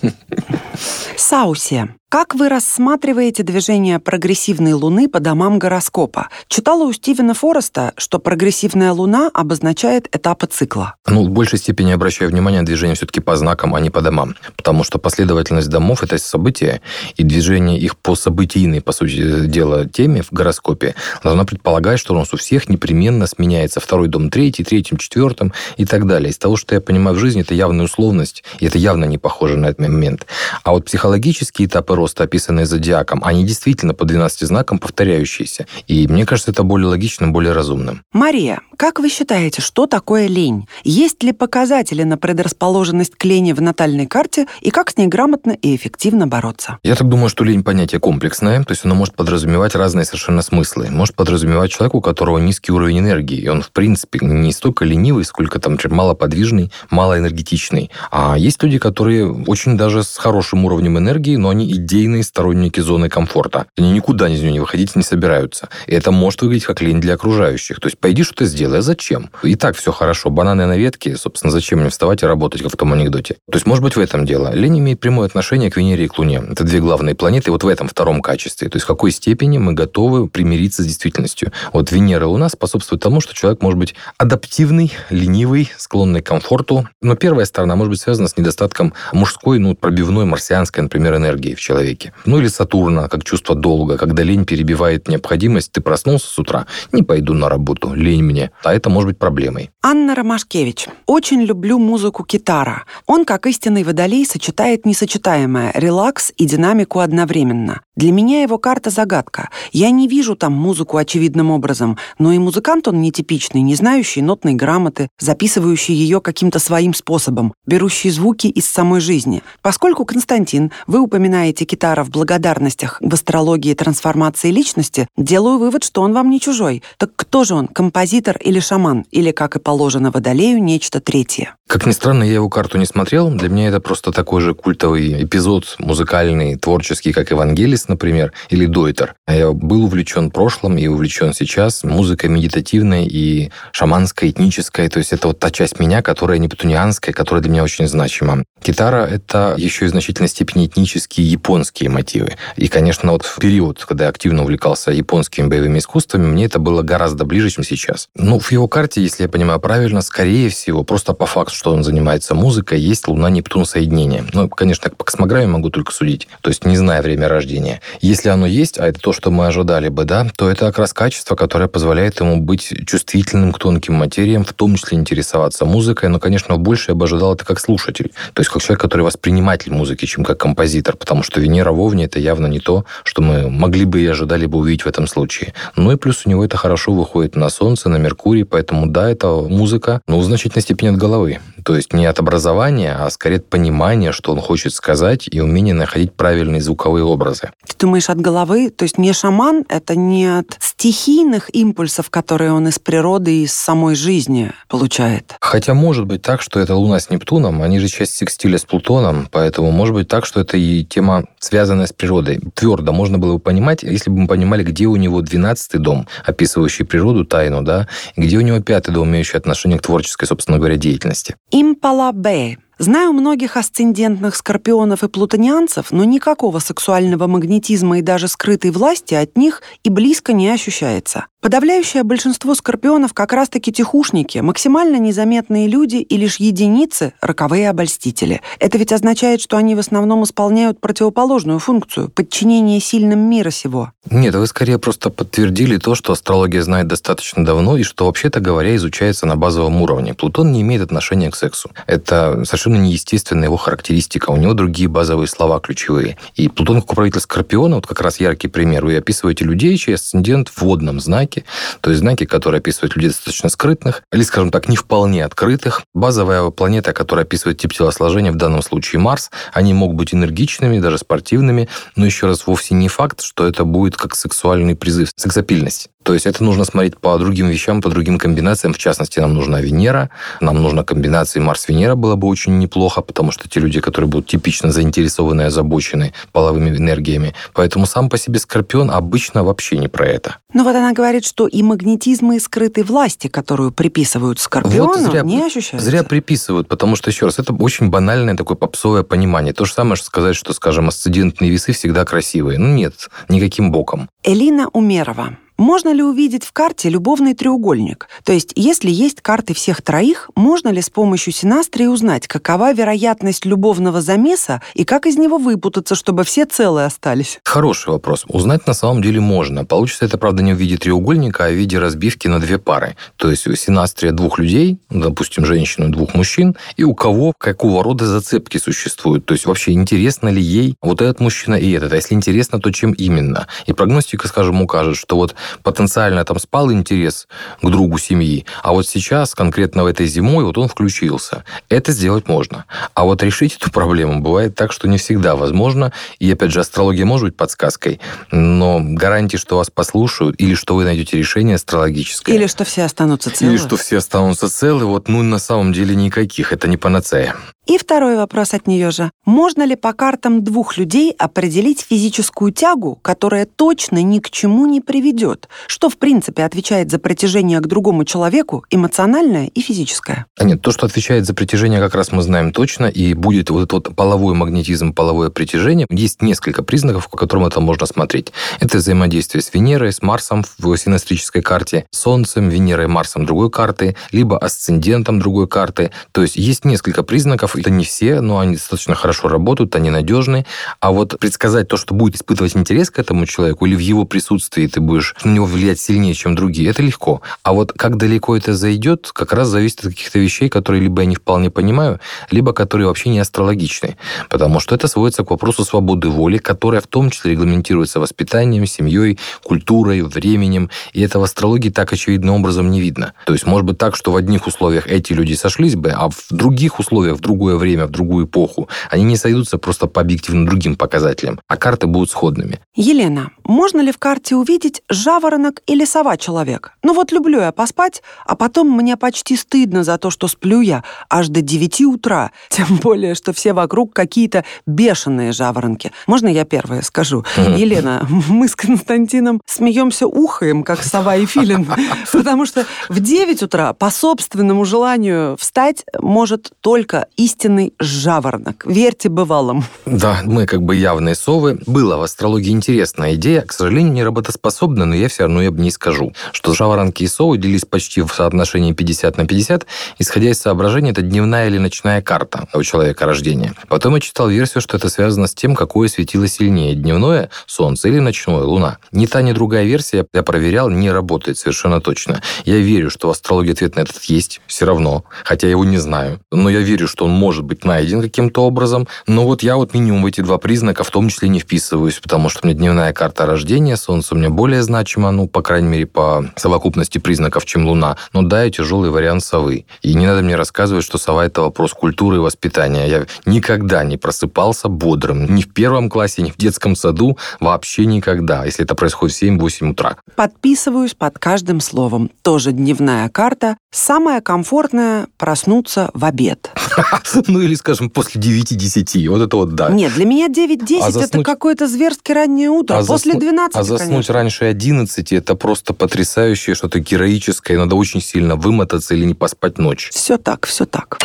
Саусе. 1.16 1.88
Как 2.08 2.36
вы 2.36 2.48
рассматриваете 2.48 3.42
движение 3.42 3.98
прогрессивной 3.98 4.74
Луны 4.74 5.08
по 5.08 5.18
домам 5.18 5.58
гороскопа? 5.58 6.28
Читала 6.46 6.84
у 6.84 6.92
Стивена 6.92 7.34
Фореста, 7.34 7.94
что 7.96 8.20
прогрессивная 8.20 8.92
Луна 8.92 9.28
обозначает 9.34 10.06
этапы 10.14 10.46
цикла. 10.46 10.94
Ну, 11.08 11.24
в 11.24 11.30
большей 11.30 11.58
степени 11.58 11.90
обращаю 11.90 12.30
внимание 12.30 12.60
на 12.60 12.66
движение 12.66 12.94
все-таки 12.94 13.18
по 13.18 13.34
знакам, 13.34 13.74
а 13.74 13.80
не 13.80 13.90
по 13.90 14.02
домам. 14.02 14.36
Потому 14.56 14.84
что 14.84 15.00
последовательность 15.00 15.68
домов– 15.68 16.02
это 16.04 16.16
события, 16.18 16.80
и 17.16 17.24
движение 17.24 17.76
их 17.76 17.96
по 17.96 18.14
событийной, 18.14 18.80
по 18.80 18.92
сути 18.92 19.46
дела, 19.46 19.86
теме 19.86 20.22
в 20.22 20.30
гороскопе 20.30 20.94
должно 21.24 21.44
предполагать, 21.44 21.98
что 21.98 22.14
у 22.14 22.18
нас 22.18 22.32
у 22.32 22.36
всех 22.36 22.68
непременно 22.68 23.26
сменяется 23.26 23.80
второй 23.80 24.06
дом 24.06 24.30
третий, 24.30 24.62
третьим, 24.62 24.98
четвертым 24.98 25.52
и 25.76 25.84
так 25.84 26.06
далее. 26.06 26.30
Из 26.30 26.38
того, 26.38 26.56
что 26.56 26.76
я 26.76 26.80
понимаю 26.80 27.16
в 27.16 27.18
жизни, 27.18 27.42
это 27.42 27.54
явная 27.54 27.86
условность, 27.86 28.44
и 28.60 28.66
это 28.66 28.78
явно 28.78 29.06
не 29.06 29.18
похоже 29.18 29.56
на 29.56 29.66
этот 29.66 29.80
момент. 29.80 30.24
А 30.62 30.70
вот 30.70 30.84
психологические 30.84 31.66
этапы 31.66 31.95
роста, 31.96 32.24
описанные 32.24 32.66
зодиаком, 32.66 33.22
они 33.24 33.44
действительно 33.44 33.94
по 33.94 34.04
12 34.04 34.46
знакам 34.46 34.78
повторяющиеся. 34.78 35.66
И 35.86 36.06
мне 36.06 36.24
кажется, 36.24 36.52
это 36.52 36.62
более 36.62 36.88
логичным, 36.88 37.32
более 37.32 37.52
разумным. 37.52 38.02
Мария, 38.12 38.60
как 38.76 39.00
вы 39.00 39.08
считаете, 39.08 39.62
что 39.62 39.86
такое 39.86 40.26
лень? 40.26 40.68
Есть 40.84 41.22
ли 41.22 41.32
показатели 41.32 42.02
на 42.02 42.18
предрасположенность 42.18 43.16
к 43.16 43.24
лени 43.24 43.52
в 43.52 43.60
натальной 43.60 44.06
карте 44.06 44.46
и 44.60 44.70
как 44.70 44.90
с 44.90 44.96
ней 44.96 45.06
грамотно 45.06 45.52
и 45.52 45.74
эффективно 45.74 46.26
бороться? 46.26 46.78
Я 46.82 46.94
так 46.94 47.08
думаю, 47.08 47.28
что 47.28 47.42
лень 47.42 47.64
понятие 47.64 48.00
комплексное, 48.00 48.62
то 48.62 48.72
есть 48.72 48.84
оно 48.84 48.94
может 48.94 49.14
подразумевать 49.14 49.74
разные 49.74 50.04
совершенно 50.04 50.42
смыслы. 50.42 50.88
Может 50.90 51.16
подразумевать 51.16 51.70
человека, 51.70 51.96
у 51.96 52.00
которого 52.00 52.38
низкий 52.38 52.72
уровень 52.72 52.98
энергии, 52.98 53.38
и 53.38 53.48
он, 53.48 53.62
в 53.62 53.70
принципе, 53.70 54.18
не 54.22 54.52
столько 54.52 54.84
ленивый, 54.84 55.24
сколько 55.24 55.58
там 55.58 55.78
малоподвижный, 55.88 56.70
малоэнергетичный. 56.90 57.90
А 58.10 58.36
есть 58.36 58.62
люди, 58.62 58.78
которые 58.78 59.30
очень 59.30 59.76
даже 59.76 60.02
с 60.02 60.16
хорошим 60.16 60.64
уровнем 60.64 60.98
энергии, 60.98 61.36
но 61.36 61.48
они 61.48 61.72
идейные 61.86 62.24
сторонники 62.24 62.80
зоны 62.80 63.08
комфорта. 63.08 63.66
Они 63.76 63.92
никуда 63.92 64.28
из 64.28 64.40
нее 64.40 64.52
не 64.52 64.60
выходить 64.60 64.96
не 64.96 65.02
собираются. 65.02 65.68
И 65.86 65.94
это 65.94 66.10
может 66.10 66.42
выглядеть 66.42 66.66
как 66.66 66.82
лень 66.82 67.00
для 67.00 67.14
окружающих. 67.14 67.80
То 67.80 67.86
есть 67.86 67.98
пойди 67.98 68.24
что-то 68.24 68.44
сделай, 68.46 68.80
а 68.80 68.82
зачем? 68.82 69.30
И 69.42 69.54
так 69.54 69.76
все 69.76 69.92
хорошо. 69.92 70.30
Бананы 70.30 70.66
на 70.66 70.76
ветке, 70.76 71.16
собственно, 71.16 71.52
зачем 71.52 71.80
мне 71.80 71.90
вставать 71.90 72.22
и 72.22 72.26
работать, 72.26 72.62
как 72.62 72.72
в 72.72 72.76
том 72.76 72.92
анекдоте? 72.92 73.34
То 73.50 73.56
есть, 73.56 73.66
может 73.66 73.84
быть, 73.84 73.94
в 73.94 74.00
этом 74.00 74.26
дело. 74.26 74.52
Лень 74.52 74.80
имеет 74.80 75.00
прямое 75.00 75.26
отношение 75.26 75.70
к 75.70 75.76
Венере 75.76 76.06
и 76.06 76.08
к 76.08 76.18
Луне. 76.18 76.42
Это 76.50 76.64
две 76.64 76.80
главные 76.80 77.14
планеты 77.14 77.52
вот 77.52 77.62
в 77.62 77.68
этом 77.68 77.86
втором 77.88 78.20
качестве. 78.20 78.68
То 78.68 78.76
есть, 78.76 78.84
в 78.84 78.88
какой 78.88 79.12
степени 79.12 79.58
мы 79.58 79.72
готовы 79.72 80.28
примириться 80.28 80.82
с 80.82 80.86
действительностью. 80.86 81.52
Вот 81.72 81.92
Венера 81.92 82.24
и 82.24 82.26
Луна 82.26 82.48
способствуют 82.48 83.02
тому, 83.02 83.20
что 83.20 83.34
человек 83.34 83.62
может 83.62 83.78
быть 83.78 83.94
адаптивный, 84.18 84.92
ленивый, 85.10 85.70
склонный 85.76 86.20
к 86.20 86.26
комфорту. 86.26 86.88
Но 87.00 87.14
первая 87.14 87.46
сторона 87.46 87.76
может 87.76 87.90
быть 87.90 88.00
связана 88.00 88.28
с 88.28 88.36
недостатком 88.36 88.92
мужской, 89.12 89.58
ну, 89.58 89.76
пробивной 89.76 90.24
марсианской, 90.24 90.82
например, 90.82 91.16
энергии 91.16 91.54
в 91.54 91.60
человеке. 91.60 91.75
Ну, 92.24 92.38
или 92.38 92.48
Сатурна, 92.48 93.08
как 93.08 93.24
чувство 93.24 93.54
долга, 93.54 93.96
когда 93.96 94.22
лень 94.22 94.44
перебивает 94.44 95.08
необходимость. 95.08 95.72
Ты 95.72 95.80
проснулся 95.80 96.26
с 96.26 96.38
утра, 96.38 96.66
не 96.92 97.02
пойду 97.02 97.34
на 97.34 97.48
работу, 97.48 97.92
лень 97.94 98.22
мне. 98.22 98.50
А 98.62 98.74
это 98.74 98.90
может 98.90 99.08
быть 99.08 99.18
проблемой. 99.18 99.70
Анна 99.82 100.14
Ромашкевич. 100.14 100.88
Очень 101.06 101.42
люблю 101.42 101.78
музыку 101.78 102.24
китара. 102.24 102.84
Он, 103.06 103.24
как 103.24 103.46
истинный 103.46 103.84
водолей, 103.84 104.26
сочетает 104.26 104.86
несочетаемое– 104.86 105.72
релакс 105.74 106.32
и 106.36 106.46
динамику 106.46 107.00
одновременно. 107.00 107.82
Для 107.94 108.12
меня 108.12 108.42
его 108.42 108.58
карта– 108.58 108.90
загадка. 108.96 109.50
Я 109.72 109.90
не 109.90 110.08
вижу 110.08 110.34
там 110.34 110.52
музыку 110.52 110.96
очевидным 110.96 111.50
образом, 111.50 111.98
но 112.18 112.32
и 112.32 112.38
музыкант 112.38 112.88
он 112.88 113.00
нетипичный, 113.00 113.62
не 113.62 113.74
знающий 113.74 114.22
нотной 114.22 114.54
грамоты, 114.54 115.08
записывающий 115.18 115.94
ее 115.94 116.20
каким-то 116.20 116.58
своим 116.58 116.94
способом, 116.94 117.54
берущий 117.66 118.10
звуки 118.10 118.46
из 118.46 118.66
самой 118.66 119.00
жизни. 119.00 119.42
Поскольку, 119.62 120.04
Константин, 120.04 120.72
вы 120.86 121.00
упоминаете 121.00 121.65
китара 121.66 122.02
в 122.02 122.10
благодарностях 122.10 122.96
в 123.00 123.12
астрологии 123.12 123.74
трансформации 123.74 124.50
личности, 124.50 125.06
делаю 125.18 125.58
вывод, 125.58 125.84
что 125.84 126.00
он 126.00 126.14
вам 126.14 126.30
не 126.30 126.40
чужой. 126.40 126.82
Так 126.96 127.10
кто 127.14 127.44
же 127.44 127.54
он, 127.54 127.68
композитор 127.68 128.38
или 128.38 128.60
шаман? 128.60 129.04
Или, 129.10 129.32
как 129.32 129.56
и 129.56 129.58
положено 129.58 130.10
водолею, 130.10 130.62
нечто 130.62 131.00
третье? 131.00 131.54
Как 131.68 131.84
ни 131.84 131.90
странно, 131.90 132.22
я 132.22 132.34
его 132.34 132.48
карту 132.48 132.78
не 132.78 132.86
смотрел. 132.86 133.28
Для 133.28 133.48
меня 133.48 133.68
это 133.68 133.80
просто 133.80 134.12
такой 134.12 134.40
же 134.40 134.54
культовый 134.54 135.24
эпизод, 135.24 135.74
музыкальный, 135.80 136.56
творческий, 136.56 137.12
как 137.12 137.32
Евангелис, 137.32 137.88
например, 137.88 138.32
или 138.50 138.66
Дойтер. 138.66 139.16
А 139.26 139.34
я 139.34 139.50
был 139.50 139.84
увлечен 139.84 140.30
прошлым 140.30 140.78
и 140.78 140.86
увлечен 140.86 141.32
сейчас 141.32 141.82
музыкой 141.82 142.30
медитативной 142.30 143.06
и 143.06 143.50
шаманской, 143.72 144.30
этнической. 144.30 144.88
То 144.88 144.98
есть 144.98 145.12
это 145.12 145.26
вот 145.26 145.40
та 145.40 145.50
часть 145.50 145.80
меня, 145.80 146.02
которая 146.02 146.38
не 146.38 146.48
петунианская, 146.48 147.12
которая 147.12 147.42
для 147.42 147.50
меня 147.50 147.64
очень 147.64 147.88
значима. 147.88 148.44
Гитара— 148.64 149.04
это 149.10 149.54
еще 149.58 149.86
и 149.86 149.88
в 149.88 149.90
значительной 149.90 150.28
степени 150.28 150.66
этнические 150.66 151.26
японские 151.56 151.88
мотивы. 151.88 152.36
И, 152.56 152.68
конечно, 152.68 153.12
вот 153.12 153.24
в 153.24 153.38
период, 153.38 153.82
когда 153.82 154.04
я 154.04 154.10
активно 154.10 154.42
увлекался 154.42 154.90
японскими 154.90 155.46
боевыми 155.46 155.78
искусствами, 155.78 156.26
мне 156.26 156.44
это 156.44 156.58
было 156.58 156.82
гораздо 156.82 157.24
ближе, 157.24 157.48
чем 157.48 157.64
сейчас. 157.64 158.08
Ну, 158.14 158.38
в 158.38 158.52
его 158.52 158.68
карте, 158.68 159.02
если 159.02 159.22
я 159.22 159.28
понимаю 159.28 159.58
правильно, 159.58 160.02
скорее 160.02 160.50
всего, 160.50 160.84
просто 160.84 161.14
по 161.14 161.24
факту, 161.24 161.54
что 161.54 161.72
он 161.72 161.82
занимается 161.82 162.34
музыкой, 162.34 162.78
есть 162.78 163.08
Луна-Нептун 163.08 163.64
соединение. 163.64 164.26
Ну, 164.34 164.50
конечно, 164.50 164.90
по 164.90 165.04
космограмме 165.04 165.46
могу 165.46 165.70
только 165.70 165.92
судить, 165.92 166.28
то 166.42 166.50
есть 166.50 166.66
не 166.66 166.76
зная 166.76 167.00
время 167.00 167.28
рождения. 167.28 167.80
Если 168.02 168.28
оно 168.28 168.46
есть, 168.46 168.78
а 168.78 168.86
это 168.86 169.00
то, 169.00 169.14
что 169.14 169.30
мы 169.30 169.46
ожидали 169.46 169.88
бы, 169.88 170.04
да, 170.04 170.26
то 170.36 170.50
это 170.50 170.66
как 170.66 170.78
раз 170.78 170.92
качество, 170.92 171.36
которое 171.36 171.68
позволяет 171.68 172.20
ему 172.20 172.42
быть 172.42 172.74
чувствительным 172.86 173.52
к 173.52 173.58
тонким 173.58 173.94
материям, 173.94 174.44
в 174.44 174.52
том 174.52 174.76
числе 174.76 174.98
интересоваться 174.98 175.64
музыкой, 175.64 176.10
но, 176.10 176.20
конечно, 176.20 176.58
больше 176.58 176.90
я 176.90 176.94
бы 176.94 177.06
ожидал 177.06 177.34
это 177.34 177.46
как 177.46 177.60
слушатель, 177.60 178.12
то 178.34 178.40
есть 178.40 178.50
как 178.50 178.62
человек, 178.62 178.82
который 178.82 179.02
восприниматель 179.02 179.72
музыки, 179.72 180.04
чем 180.04 180.22
как 180.22 180.38
композитор, 180.38 180.96
потому 180.96 181.22
что 181.22 181.40
Венера 181.46 181.70
в 181.70 181.80
Овне 181.80 182.06
это 182.06 182.18
явно 182.18 182.48
не 182.48 182.58
то, 182.58 182.84
что 183.04 183.22
мы 183.22 183.48
могли 183.48 183.84
бы 183.84 184.00
и 184.00 184.06
ожидали 184.06 184.46
бы 184.46 184.58
увидеть 184.58 184.82
в 184.84 184.88
этом 184.88 185.06
случае. 185.06 185.54
Ну 185.76 185.92
и 185.92 185.96
плюс 185.96 186.26
у 186.26 186.28
него 186.28 186.44
это 186.44 186.56
хорошо 186.56 186.92
выходит 186.92 187.36
на 187.36 187.48
Солнце, 187.50 187.88
на 187.88 187.98
Меркурий, 187.98 188.44
поэтому 188.44 188.86
да, 188.86 189.08
это 189.08 189.28
музыка, 189.28 190.00
но 190.08 190.18
в 190.18 190.24
значительной 190.24 190.62
степени 190.62 190.88
от 190.88 190.96
головы. 190.96 191.38
То 191.66 191.74
есть 191.74 191.92
не 191.92 192.06
от 192.06 192.20
образования, 192.20 192.96
а 192.96 193.10
скорее 193.10 193.38
от 193.38 193.50
понимания, 193.50 194.12
что 194.12 194.30
он 194.30 194.40
хочет 194.40 194.72
сказать, 194.72 195.26
и 195.28 195.40
умение 195.40 195.74
находить 195.74 196.12
правильные 196.12 196.62
звуковые 196.62 197.04
образы. 197.04 197.50
Ты 197.66 197.74
думаешь 197.80 198.08
от 198.08 198.20
головы? 198.20 198.70
То 198.70 198.84
есть 198.84 198.98
не 198.98 199.12
шаман, 199.12 199.64
это 199.68 199.96
не 199.96 200.26
от 200.26 200.58
стихийных 200.60 201.52
импульсов, 201.52 202.08
которые 202.08 202.52
он 202.52 202.68
из 202.68 202.78
природы 202.78 203.38
и 203.38 203.42
из 203.42 203.52
самой 203.52 203.96
жизни 203.96 204.52
получает? 204.68 205.34
Хотя 205.40 205.74
может 205.74 206.06
быть 206.06 206.22
так, 206.22 206.40
что 206.40 206.60
это 206.60 206.76
Луна 206.76 207.00
с 207.00 207.10
Нептуном, 207.10 207.60
они 207.60 207.80
же 207.80 207.88
часть 207.88 208.14
секстиля 208.14 208.58
с 208.58 208.64
Плутоном, 208.64 209.28
поэтому 209.32 209.72
может 209.72 209.92
быть 209.92 210.06
так, 210.06 210.24
что 210.24 210.38
это 210.38 210.56
и 210.56 210.84
тема, 210.84 211.24
связанная 211.40 211.86
с 211.86 211.92
природой. 211.92 212.38
Твердо 212.54 212.92
можно 212.92 213.18
было 213.18 213.32
бы 213.34 213.38
понимать, 213.40 213.82
если 213.82 214.08
бы 214.08 214.20
мы 214.20 214.28
понимали, 214.28 214.62
где 214.62 214.86
у 214.86 214.94
него 214.94 215.20
12-й 215.20 215.80
дом, 215.80 216.06
описывающий 216.24 216.84
природу, 216.84 217.24
тайну, 217.24 217.62
да, 217.62 217.88
и 218.14 218.20
где 218.20 218.38
у 218.38 218.42
него 218.42 218.60
пятый 218.60 218.94
дом, 218.94 219.08
имеющий 219.08 219.36
отношение 219.36 219.80
к 219.80 219.82
творческой, 219.82 220.26
собственно 220.26 220.58
говоря, 220.58 220.76
деятельности. 220.76 221.34
Impala 221.56 222.12
B 222.12 222.52
Знаю 222.78 223.14
многих 223.14 223.56
асцендентных 223.56 224.36
скорпионов 224.36 225.02
и 225.02 225.08
плутонианцев, 225.08 225.92
но 225.92 226.04
никакого 226.04 226.58
сексуального 226.58 227.26
магнетизма 227.26 228.00
и 228.00 228.02
даже 228.02 228.28
скрытой 228.28 228.70
власти 228.70 229.14
от 229.14 229.38
них 229.38 229.62
и 229.82 229.88
близко 229.88 230.34
не 230.34 230.50
ощущается. 230.50 231.24
Подавляющее 231.40 232.02
большинство 232.02 232.54
скорпионов 232.54 233.14
как 233.14 233.32
раз-таки 233.32 233.70
тихушники, 233.70 234.38
максимально 234.38 234.96
незаметные 234.96 235.68
люди 235.68 235.96
и 235.96 236.16
лишь 236.16 236.36
единицы– 236.36 237.12
роковые 237.20 237.70
обольстители. 237.70 238.42
Это 238.58 238.78
ведь 238.78 238.92
означает, 238.92 239.40
что 239.40 239.56
они 239.56 239.76
в 239.76 239.78
основном 239.78 240.24
исполняют 240.24 240.80
противоположную 240.80 241.60
функцию– 241.60 242.08
подчинение 242.14 242.80
сильным 242.80 243.20
мира 243.20 243.50
сего. 243.50 243.92
Нет, 244.10 244.34
вы 244.34 244.46
скорее 244.48 244.78
просто 244.78 245.08
подтвердили 245.08 245.76
то, 245.76 245.94
что 245.94 246.12
астрология 246.12 246.62
знает 246.62 246.88
достаточно 246.88 247.44
давно 247.44 247.76
и 247.76 247.84
что, 247.84 248.06
вообще-то 248.06 248.40
говоря, 248.40 248.74
изучается 248.74 249.24
на 249.26 249.36
базовом 249.36 249.80
уровне. 249.80 250.14
Плутон 250.14 250.50
не 250.50 250.62
имеет 250.62 250.82
отношения 250.82 251.30
к 251.30 251.36
сексу. 251.36 251.70
Это 251.86 252.44
совершенно 252.44 252.65
совершенно 252.66 252.84
неестественная 252.84 253.44
его 253.44 253.56
характеристика. 253.56 254.30
У 254.30 254.36
него 254.36 254.52
другие 254.52 254.88
базовые 254.88 255.28
слова 255.28 255.60
ключевые. 255.60 256.16
И 256.34 256.48
Плутон 256.48 256.80
как 256.80 256.92
управитель 256.92 257.20
Скорпиона, 257.20 257.76
вот 257.76 257.86
как 257.86 258.00
раз 258.00 258.18
яркий 258.18 258.48
пример. 258.48 258.84
Вы 258.84 258.96
описываете 258.96 259.44
людей, 259.44 259.76
чей 259.76 259.94
асцендент 259.94 260.48
в 260.48 260.62
водном 260.62 260.98
знаке, 260.98 261.44
то 261.80 261.90
есть 261.90 262.00
знаки, 262.00 262.24
которые 262.24 262.58
описывают 262.58 262.96
людей 262.96 263.10
достаточно 263.10 263.48
скрытных, 263.48 264.02
или, 264.12 264.22
скажем 264.22 264.50
так, 264.50 264.68
не 264.68 264.76
вполне 264.76 265.24
открытых. 265.24 265.82
Базовая 265.94 266.50
планета, 266.50 266.92
которая 266.92 267.24
описывает 267.24 267.58
тип 267.58 267.72
телосложения, 267.72 268.32
в 268.32 268.36
данном 268.36 268.62
случае 268.62 269.00
Марс, 269.00 269.30
они 269.52 269.72
могут 269.72 269.96
быть 269.96 270.14
энергичными, 270.14 270.80
даже 270.80 270.98
спортивными, 270.98 271.68
но 271.94 272.04
еще 272.04 272.26
раз, 272.26 272.46
вовсе 272.46 272.74
не 272.74 272.88
факт, 272.88 273.20
что 273.20 273.46
это 273.46 273.64
будет 273.64 273.96
как 273.96 274.16
сексуальный 274.16 274.74
призыв, 274.74 275.10
сексапильность. 275.16 275.90
То 276.06 276.14
есть 276.14 276.24
это 276.24 276.44
нужно 276.44 276.64
смотреть 276.64 276.98
по 276.98 277.18
другим 277.18 277.48
вещам, 277.48 277.82
по 277.82 277.88
другим 277.88 278.16
комбинациям. 278.16 278.72
В 278.72 278.78
частности, 278.78 279.18
нам 279.18 279.34
нужна 279.34 279.60
Венера, 279.60 280.10
нам 280.40 280.62
нужна 280.62 280.84
комбинация 280.84 281.42
Марс-Венера 281.42 281.96
было 281.96 282.14
бы 282.14 282.28
очень 282.28 282.55
неплохо, 282.58 283.00
потому 283.02 283.30
что 283.30 283.48
те 283.48 283.60
люди, 283.60 283.80
которые 283.80 284.08
будут 284.08 284.26
типично 284.26 284.72
заинтересованы 284.72 285.42
и 285.42 285.44
озабочены 285.44 286.12
половыми 286.32 286.70
энергиями. 286.70 287.34
Поэтому 287.52 287.86
сам 287.86 288.08
по 288.08 288.18
себе 288.18 288.38
Скорпион 288.38 288.90
обычно 288.90 289.44
вообще 289.44 289.78
не 289.78 289.88
про 289.88 290.06
это. 290.06 290.36
Но 290.52 290.64
вот 290.64 290.74
она 290.74 290.92
говорит, 290.92 291.24
что 291.24 291.46
и 291.46 291.62
магнетизм, 291.62 292.32
и 292.32 292.38
скрытой 292.38 292.84
власти, 292.84 293.28
которую 293.28 293.72
приписывают 293.72 294.38
Скорпиону, 294.40 294.92
вот 294.92 295.10
зря, 295.10 295.22
не 295.22 295.42
ощущаются. 295.42 295.88
Зря 295.88 296.02
приписывают, 296.02 296.68
потому 296.68 296.96
что, 296.96 297.10
еще 297.10 297.26
раз, 297.26 297.38
это 297.38 297.52
очень 297.52 297.90
банальное 297.90 298.36
такое 298.36 298.56
попсовое 298.56 299.02
понимание. 299.02 299.52
То 299.52 299.64
же 299.64 299.72
самое, 299.72 299.96
что 299.96 300.06
сказать, 300.06 300.36
что, 300.36 300.52
скажем, 300.52 300.88
асцендентные 300.88 301.50
весы 301.50 301.72
всегда 301.72 302.04
красивые. 302.04 302.58
Ну 302.58 302.68
нет, 302.68 303.08
никаким 303.28 303.70
боком. 303.70 304.08
Элина 304.22 304.68
Умерова, 304.72 305.38
можно 305.58 305.92
ли 305.92 306.02
увидеть 306.02 306.44
в 306.44 306.52
карте 306.52 306.88
любовный 306.88 307.34
треугольник? 307.34 308.08
То 308.24 308.32
есть, 308.32 308.52
если 308.56 308.90
есть 308.90 309.20
карты 309.20 309.54
всех 309.54 309.82
троих, 309.82 310.30
можно 310.34 310.68
ли 310.68 310.82
с 310.82 310.90
помощью 310.90 311.32
синастрии 311.32 311.86
узнать, 311.86 312.26
какова 312.26 312.72
вероятность 312.72 313.46
любовного 313.46 314.00
замеса 314.00 314.60
и 314.74 314.84
как 314.84 315.06
из 315.06 315.16
него 315.16 315.38
выпутаться, 315.38 315.94
чтобы 315.94 316.24
все 316.24 316.44
целые 316.44 316.86
остались? 316.86 317.40
Хороший 317.44 317.90
вопрос. 317.90 318.24
Узнать 318.28 318.66
на 318.66 318.74
самом 318.74 319.02
деле 319.02 319.20
можно. 319.20 319.64
Получится 319.64 320.04
это, 320.04 320.18
правда, 320.18 320.42
не 320.42 320.52
в 320.52 320.56
виде 320.56 320.76
треугольника, 320.76 321.46
а 321.46 321.50
в 321.50 321.54
виде 321.54 321.78
разбивки 321.78 322.28
на 322.28 322.40
две 322.40 322.58
пары. 322.58 322.96
То 323.16 323.30
есть, 323.30 323.46
синастрия 323.58 324.12
двух 324.12 324.38
людей, 324.38 324.78
допустим, 324.90 325.46
женщину 325.46 325.88
и 325.88 325.92
двух 325.92 326.14
мужчин, 326.14 326.56
и 326.76 326.84
у 326.84 326.94
кого 326.94 327.32
какого 327.36 327.82
рода 327.82 328.06
зацепки 328.06 328.58
существуют. 328.58 329.26
То 329.26 329.34
есть, 329.34 329.46
вообще, 329.46 329.72
интересно 329.72 330.28
ли 330.28 330.42
ей 330.42 330.76
вот 330.82 331.00
этот 331.00 331.20
мужчина 331.20 331.54
и 331.54 331.70
этот? 331.70 331.92
А 331.92 331.96
если 331.96 332.14
интересно, 332.14 332.60
то 332.60 332.70
чем 332.70 332.92
именно? 332.92 333.46
И 333.66 333.72
прогностика, 333.72 334.28
скажем, 334.28 334.60
укажет, 334.60 334.96
что 334.96 335.16
вот 335.16 335.34
потенциально 335.62 336.24
там 336.24 336.38
спал 336.38 336.72
интерес 336.72 337.28
к 337.62 337.68
другу 337.68 337.98
семьи, 337.98 338.46
а 338.62 338.72
вот 338.72 338.86
сейчас, 338.86 339.34
конкретно 339.34 339.84
в 339.84 339.86
этой 339.86 340.06
зимой, 340.06 340.44
вот 340.44 340.58
он 340.58 340.68
включился. 340.68 341.44
Это 341.68 341.92
сделать 341.92 342.28
можно. 342.28 342.64
А 342.94 343.04
вот 343.04 343.22
решить 343.22 343.56
эту 343.56 343.70
проблему 343.70 344.20
бывает 344.20 344.54
так, 344.54 344.72
что 344.72 344.88
не 344.88 344.98
всегда 344.98 345.36
возможно. 345.36 345.92
И, 346.18 346.30
опять 346.30 346.52
же, 346.52 346.60
астрология 346.60 347.04
может 347.04 347.28
быть 347.28 347.36
подсказкой, 347.36 348.00
но 348.30 348.80
гарантии, 348.80 349.36
что 349.36 349.56
вас 349.56 349.70
послушают, 349.70 350.36
или 350.38 350.54
что 350.54 350.74
вы 350.74 350.84
найдете 350.84 351.18
решение 351.18 351.56
астрологическое. 351.56 352.34
Или 352.34 352.46
что 352.46 352.64
все 352.64 352.84
останутся 352.84 353.30
целы. 353.30 353.52
Или 353.52 353.58
что 353.58 353.76
все 353.76 353.98
останутся 353.98 354.48
целы, 354.48 354.84
вот, 354.84 355.08
ну, 355.08 355.22
на 355.22 355.38
самом 355.38 355.72
деле 355.72 355.94
никаких. 355.94 356.52
Это 356.52 356.68
не 356.68 356.76
панацея. 356.76 357.36
И 357.66 357.78
второй 357.78 358.16
вопрос 358.16 358.54
от 358.54 358.68
нее 358.68 358.92
же. 358.92 359.10
Можно 359.24 359.64
ли 359.64 359.74
по 359.74 359.92
картам 359.92 360.44
двух 360.44 360.78
людей 360.78 361.12
определить 361.18 361.80
физическую 361.80 362.52
тягу, 362.52 362.96
которая 363.02 363.44
точно 363.44 364.04
ни 364.04 364.20
к 364.20 364.30
чему 364.30 364.66
не 364.66 364.80
приведет? 364.80 365.48
Что, 365.66 365.88
в 365.88 365.96
принципе, 365.96 366.44
отвечает 366.44 366.92
за 366.92 367.00
притяжение 367.00 367.58
к 367.58 367.66
другому 367.66 368.04
человеку, 368.04 368.64
эмоциональное 368.70 369.48
и 369.48 369.60
физическое? 369.60 370.26
А 370.38 370.44
нет, 370.44 370.62
то, 370.62 370.70
что 370.70 370.86
отвечает 370.86 371.26
за 371.26 371.34
притяжение, 371.34 371.80
как 371.80 371.96
раз 371.96 372.12
мы 372.12 372.22
знаем 372.22 372.52
точно, 372.52 372.86
и 372.86 373.14
будет 373.14 373.50
вот 373.50 373.64
этот 373.64 373.96
половой 373.96 374.34
магнетизм, 374.34 374.92
половое 374.92 375.30
притяжение. 375.30 375.88
Есть 375.90 376.22
несколько 376.22 376.62
признаков, 376.62 377.10
по 377.10 377.16
которым 377.16 377.46
это 377.46 377.60
можно 377.60 377.86
смотреть. 377.86 378.32
Это 378.60 378.78
взаимодействие 378.78 379.42
с 379.42 379.52
Венерой, 379.52 379.92
с 379.92 380.02
Марсом 380.02 380.44
в 380.58 380.76
синастрической 380.76 381.42
карте, 381.42 381.86
Солнцем, 381.90 382.48
Венерой, 382.48 382.86
Марсом 382.86 383.26
другой 383.26 383.50
карты, 383.50 383.96
либо 384.12 384.38
асцендентом 384.38 385.18
другой 385.18 385.48
карты. 385.48 385.90
То 386.12 386.22
есть 386.22 386.36
есть 386.36 386.64
несколько 386.64 387.02
признаков, 387.02 387.55
это 387.56 387.70
не 387.70 387.84
все, 387.84 388.20
но 388.20 388.38
они 388.38 388.54
достаточно 388.54 388.94
хорошо 388.94 389.28
работают, 389.28 389.74
они 389.76 389.90
надежны. 389.90 390.46
А 390.80 390.92
вот 390.92 391.18
предсказать 391.18 391.68
то, 391.68 391.76
что 391.76 391.94
будет 391.94 392.16
испытывать 392.16 392.56
интерес 392.56 392.90
к 392.90 392.98
этому 392.98 393.26
человеку, 393.26 393.66
или 393.66 393.74
в 393.74 393.80
его 393.80 394.04
присутствии 394.04 394.66
ты 394.66 394.80
будешь 394.80 395.14
на 395.24 395.30
него 395.30 395.46
влиять 395.46 395.80
сильнее, 395.80 396.14
чем 396.14 396.34
другие, 396.34 396.70
это 396.70 396.82
легко. 396.82 397.22
А 397.42 397.52
вот 397.52 397.72
как 397.72 397.96
далеко 397.96 398.36
это 398.36 398.54
зайдет, 398.54 399.10
как 399.12 399.32
раз 399.32 399.48
зависит 399.48 399.80
от 399.80 399.86
каких-то 399.86 400.18
вещей, 400.18 400.48
которые 400.48 400.82
либо 400.82 401.02
я 401.02 401.06
не 401.06 401.16
вполне 401.16 401.50
понимаю, 401.50 402.00
либо 402.30 402.52
которые 402.52 402.88
вообще 402.88 403.10
не 403.10 403.18
астрологичны. 403.18 403.96
Потому 404.28 404.60
что 404.60 404.74
это 404.74 404.88
сводится 404.88 405.24
к 405.24 405.30
вопросу 405.30 405.64
свободы 405.64 406.08
воли, 406.08 406.38
которая 406.38 406.80
в 406.80 406.86
том 406.86 407.10
числе 407.10 407.32
регламентируется 407.32 408.00
воспитанием, 408.00 408.66
семьей, 408.66 409.18
культурой, 409.42 410.02
временем. 410.02 410.70
И 410.92 411.02
это 411.02 411.18
в 411.18 411.22
астрологии 411.22 411.70
так 411.70 411.92
очевидным 411.92 412.36
образом 412.36 412.70
не 412.70 412.80
видно. 412.80 413.12
То 413.26 413.32
есть 413.32 413.46
может 413.46 413.66
быть 413.66 413.78
так, 413.78 413.96
что 413.96 414.12
в 414.12 414.16
одних 414.16 414.46
условиях 414.46 414.86
эти 414.86 415.12
люди 415.12 415.34
сошлись 415.34 415.76
бы, 415.76 415.90
а 415.90 416.08
в 416.08 416.26
других 416.30 416.78
условиях, 416.78 417.16
в 417.16 417.20
другой 417.20 417.45
другое 417.46 417.58
время, 417.58 417.86
в 417.86 417.90
другую 417.90 418.26
эпоху, 418.26 418.68
они 418.90 419.04
не 419.04 419.16
сойдутся 419.16 419.58
просто 419.58 419.86
по 419.86 420.00
объективно 420.00 420.46
другим 420.46 420.74
показателям, 420.74 421.38
а 421.48 421.56
карты 421.56 421.86
будут 421.86 422.10
сходными. 422.10 422.58
Елена, 422.74 423.30
можно 423.44 423.80
ли 423.80 423.92
в 423.92 423.98
карте 423.98 424.34
увидеть 424.34 424.82
жаворонок 424.90 425.62
или 425.68 425.84
сова-человек? 425.84 426.72
Ну 426.82 426.92
вот 426.92 427.12
люблю 427.12 427.40
я 427.40 427.52
поспать, 427.52 428.02
а 428.26 428.34
потом 428.34 428.70
мне 428.70 428.96
почти 428.96 429.36
стыдно 429.36 429.84
за 429.84 429.96
то, 429.98 430.10
что 430.10 430.28
сплю 430.28 430.60
я 430.60 430.82
аж 431.08 431.28
до 431.28 431.40
9 431.40 431.80
утра. 431.82 432.32
Тем 432.48 432.78
более, 432.82 433.14
что 433.14 433.32
все 433.32 433.52
вокруг 433.52 433.94
какие-то 433.94 434.44
бешеные 434.66 435.32
жаворонки. 435.32 435.92
Можно 436.08 436.28
я 436.28 436.44
первое 436.44 436.82
скажу? 436.82 437.24
Елена, 437.36 438.06
мы 438.28 438.48
с 438.48 438.56
Константином 438.56 439.40
смеемся 439.46 440.06
ухаем, 440.08 440.64
как 440.64 440.82
сова 440.82 441.14
и 441.16 441.26
филин, 441.26 441.66
потому 442.12 442.46
что 442.46 442.66
в 442.88 442.98
9 442.98 443.42
утра 443.44 443.72
по 443.72 443.90
собственному 443.90 444.64
желанию 444.64 445.36
встать 445.38 445.84
может 446.00 446.52
только 446.60 447.06
истинный 447.16 447.35
истинный 447.36 447.74
жаворонок. 447.78 448.64
Верьте 448.64 449.10
бывалым. 449.10 449.64
Да, 449.84 450.20
мы 450.24 450.46
как 450.46 450.62
бы 450.62 450.74
явные 450.74 451.14
совы. 451.14 451.58
Была 451.66 451.98
в 451.98 452.02
астрологии 452.02 452.50
интересная 452.50 453.14
идея, 453.14 453.42
к 453.42 453.52
сожалению, 453.52 453.92
не 453.92 454.04
работоспособна, 454.04 454.86
но 454.86 454.94
я 454.94 455.08
все 455.08 455.24
равно 455.24 455.46
об 455.46 455.58
ней 455.58 455.70
скажу, 455.70 456.14
что 456.32 456.54
жаворонки 456.54 457.02
и 457.02 457.06
совы 457.06 457.36
делились 457.36 457.66
почти 457.66 458.00
в 458.00 458.08
соотношении 458.08 458.72
50 458.72 459.18
на 459.18 459.26
50, 459.26 459.66
исходя 459.98 460.30
из 460.30 460.40
соображения, 460.40 460.92
это 460.92 461.02
дневная 461.02 461.48
или 461.48 461.58
ночная 461.58 462.00
карта 462.00 462.48
у 462.54 462.62
человека 462.62 463.04
рождения. 463.04 463.52
Потом 463.68 463.94
я 463.94 464.00
читал 464.00 464.28
версию, 464.28 464.62
что 464.62 464.78
это 464.78 464.88
связано 464.88 465.26
с 465.26 465.34
тем, 465.34 465.54
какое 465.54 465.88
светило 465.88 466.26
сильнее, 466.26 466.74
дневное 466.74 467.28
Солнце 467.44 467.88
или 467.88 467.98
ночное 467.98 468.44
Луна. 468.44 468.78
Ни 468.92 469.04
та, 469.04 469.20
ни 469.20 469.32
другая 469.32 469.64
версия, 469.64 470.06
я 470.14 470.22
проверял, 470.22 470.70
не 470.70 470.90
работает 470.90 471.36
совершенно 471.36 471.82
точно. 471.82 472.22
Я 472.46 472.56
верю, 472.56 472.88
что 472.90 473.08
в 473.08 473.10
астрологии 473.10 473.52
ответ 473.52 473.76
на 473.76 473.80
этот 473.80 474.02
есть, 474.04 474.40
все 474.46 474.64
равно, 474.64 475.04
хотя 475.24 475.48
я 475.48 475.50
его 475.50 475.66
не 475.66 475.78
знаю. 475.78 476.20
Но 476.32 476.48
я 476.48 476.60
верю, 476.60 476.88
что 476.88 477.04
он 477.04 477.10
может 477.10 477.25
может 477.26 477.44
быть 477.44 477.64
найден 477.64 478.02
каким-то 478.02 478.42
образом. 478.42 478.86
Но 479.08 479.24
вот 479.24 479.42
я 479.42 479.56
вот 479.56 479.74
минимум 479.74 480.04
в 480.04 480.06
эти 480.06 480.20
два 480.20 480.38
признака 480.38 480.84
в 480.84 480.90
том 480.90 481.08
числе 481.08 481.28
не 481.28 481.40
вписываюсь, 481.40 481.98
потому 481.98 482.28
что 482.28 482.38
у 482.42 482.46
меня 482.46 482.56
дневная 482.56 482.92
карта 482.92 483.26
рождения, 483.26 483.76
Солнце 483.76 484.14
у 484.14 484.16
меня 484.16 484.30
более 484.30 484.62
значимо, 484.62 485.10
ну, 485.10 485.26
по 485.26 485.42
крайней 485.42 485.66
мере, 485.66 485.86
по 485.86 486.24
совокупности 486.36 486.98
признаков, 486.98 487.44
чем 487.44 487.66
Луна. 487.66 487.96
Но 488.12 488.22
да, 488.22 488.44
я 488.44 488.50
тяжелый 488.52 488.90
вариант 488.90 489.24
совы. 489.24 489.66
И 489.82 489.94
не 489.94 490.06
надо 490.06 490.22
мне 490.22 490.36
рассказывать, 490.36 490.84
что 490.84 490.98
сова– 490.98 491.26
это 491.26 491.40
вопрос 491.40 491.72
культуры 491.72 492.18
и 492.18 492.20
воспитания. 492.20 492.86
Я 492.86 493.06
никогда 493.24 493.82
не 493.82 493.96
просыпался 493.96 494.68
бодрым. 494.68 495.34
Ни 495.34 495.42
в 495.42 495.52
первом 495.52 495.90
классе, 495.90 496.22
ни 496.22 496.30
в 496.30 496.36
детском 496.36 496.76
саду. 496.76 497.18
Вообще 497.40 497.86
никогда, 497.86 498.44
если 498.44 498.64
это 498.64 498.76
происходит 498.76 499.16
в 499.16 499.22
7-8 499.22 499.70
утра. 499.70 499.96
Подписываюсь 500.14 500.94
под 500.94 501.18
каждым 501.18 501.60
словом. 501.60 502.08
Тоже 502.22 502.52
дневная 502.52 503.08
карта. 503.08 503.56
Самое 503.72 504.20
комфортное– 504.20 505.08
проснуться 505.18 505.90
в 505.92 506.04
обед. 506.04 506.52
Ну, 507.26 507.40
или, 507.40 507.54
скажем, 507.54 507.90
после 507.90 508.20
9-10. 508.20 509.08
Вот 509.08 509.22
это 509.22 509.36
вот 509.36 509.54
да. 509.54 509.70
Нет, 509.70 509.94
для 509.94 510.04
меня 510.04 510.28
9-10 510.28 510.78
а 510.82 510.90
заснуть... 510.90 511.04
это 511.04 511.22
какое-то 511.22 511.66
зверски 511.68 512.12
раннее 512.12 512.50
утро. 512.50 512.76
А 512.76 512.84
после 512.84 513.12
засну... 513.12 513.20
12, 513.20 513.56
А 513.56 513.62
заснуть 513.62 513.88
конечно. 513.88 514.14
раньше 514.14 514.44
11 514.44 515.12
это 515.12 515.34
просто 515.34 515.72
потрясающее, 515.72 516.54
что-то 516.54 516.80
героическое. 516.80 517.58
Надо 517.58 517.76
очень 517.76 518.00
сильно 518.00 518.36
вымотаться 518.36 518.94
или 518.94 519.04
не 519.04 519.14
поспать 519.14 519.58
ночь. 519.58 519.90
Все 519.92 520.18
так, 520.18 520.46
все 520.46 520.66
так. 520.66 520.98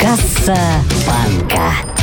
Касса 0.00 0.58
банка. 1.06 2.01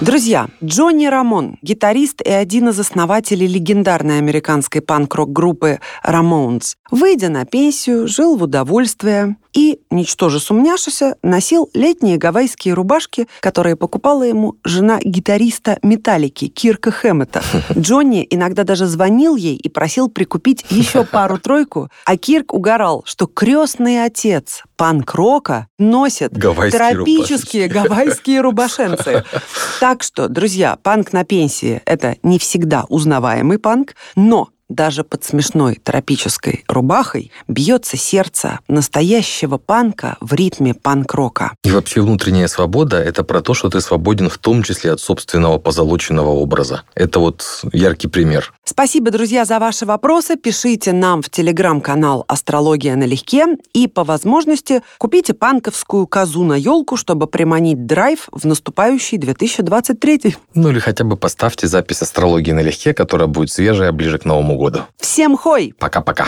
Друзья, 0.00 0.48
Джонни 0.64 1.04
Рамон, 1.04 1.58
гитарист 1.60 2.22
и 2.22 2.30
один 2.30 2.70
из 2.70 2.80
основателей 2.80 3.46
легендарной 3.46 4.16
американской 4.16 4.80
панк-рок 4.80 5.30
группы 5.30 5.80
Ramones, 6.02 6.76
выйдя 6.90 7.28
на 7.28 7.44
пенсию, 7.44 8.08
жил 8.08 8.38
в 8.38 8.44
удовольствие 8.44 9.36
и, 9.52 9.80
ничтоже 9.90 10.40
сумняшися, 10.40 11.16
носил 11.22 11.68
летние 11.74 12.16
гавайские 12.16 12.72
рубашки, 12.72 13.26
которые 13.40 13.76
покупала 13.76 14.22
ему 14.22 14.56
жена 14.64 15.00
гитариста 15.02 15.78
Металлики 15.82 16.48
Кирка 16.48 16.90
Хэммета. 16.90 17.42
Джонни 17.76 18.26
иногда 18.30 18.64
даже 18.64 18.86
звонил 18.86 19.36
ей 19.36 19.56
и 19.56 19.68
просил 19.68 20.08
прикупить 20.08 20.64
еще 20.70 21.04
пару-тройку, 21.04 21.90
а 22.06 22.16
Кирк 22.16 22.54
угорал, 22.54 23.02
что 23.04 23.26
крестный 23.26 24.02
отец 24.02 24.62
панк-рока 24.80 25.68
носят 25.78 26.32
Гавайские 26.32 26.94
тропические 26.94 27.68
гавайские 27.68 28.40
рубашенцы. 28.40 29.24
Так 29.78 30.02
что, 30.02 30.28
друзья, 30.28 30.76
панк 30.82 31.12
на 31.12 31.24
пенсии– 31.24 31.82
это 31.84 32.16
не 32.22 32.38
всегда 32.38 32.84
узнаваемый 32.88 33.58
панк, 33.58 33.94
но 34.16 34.48
даже 34.70 35.04
под 35.04 35.24
смешной 35.24 35.78
тропической 35.82 36.64
рубахой 36.68 37.30
бьется 37.48 37.96
сердце 37.96 38.60
настоящего 38.68 39.58
панка 39.58 40.16
в 40.20 40.32
ритме 40.32 40.74
панк-рока. 40.74 41.52
И 41.64 41.70
вообще 41.70 42.00
внутренняя 42.00 42.46
свобода– 42.46 42.96
это 43.02 43.24
про 43.24 43.42
то, 43.42 43.52
что 43.52 43.68
ты 43.68 43.80
свободен 43.80 44.30
в 44.30 44.38
том 44.38 44.62
числе 44.62 44.92
от 44.92 45.00
собственного 45.00 45.58
позолоченного 45.58 46.30
образа. 46.30 46.82
Это 46.94 47.18
вот 47.18 47.64
яркий 47.72 48.08
пример. 48.08 48.54
Спасибо, 48.64 49.10
друзья, 49.10 49.44
за 49.44 49.58
ваши 49.58 49.84
вопросы. 49.84 50.36
Пишите 50.36 50.92
нам 50.92 51.22
в 51.22 51.30
телеграм-канал 51.30 52.24
«Астрология 52.28 52.94
налегке» 52.94 53.56
и, 53.74 53.88
по 53.88 54.04
возможности, 54.04 54.82
купите 54.98 55.34
панковскую 55.34 56.06
козу 56.06 56.44
на 56.44 56.54
елку, 56.54 56.96
чтобы 56.96 57.26
приманить 57.26 57.86
драйв 57.86 58.28
в 58.30 58.46
наступающий 58.46 59.18
2023. 59.18 60.36
Ну 60.54 60.70
или 60.70 60.78
хотя 60.78 61.02
бы 61.02 61.16
поставьте 61.16 61.66
запись 61.66 62.02
«Астрологии 62.02 62.52
налегке», 62.52 62.94
которая 62.94 63.26
будет 63.26 63.50
свежая 63.50 63.90
ближе 63.90 64.18
к 64.18 64.24
Новому 64.24 64.59
году. 64.60 64.80
Всем 64.98 65.38
хой! 65.38 65.74
Пока-пока. 65.78 66.26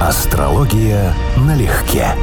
Астрология 0.00 1.14
налегке. 1.36 2.14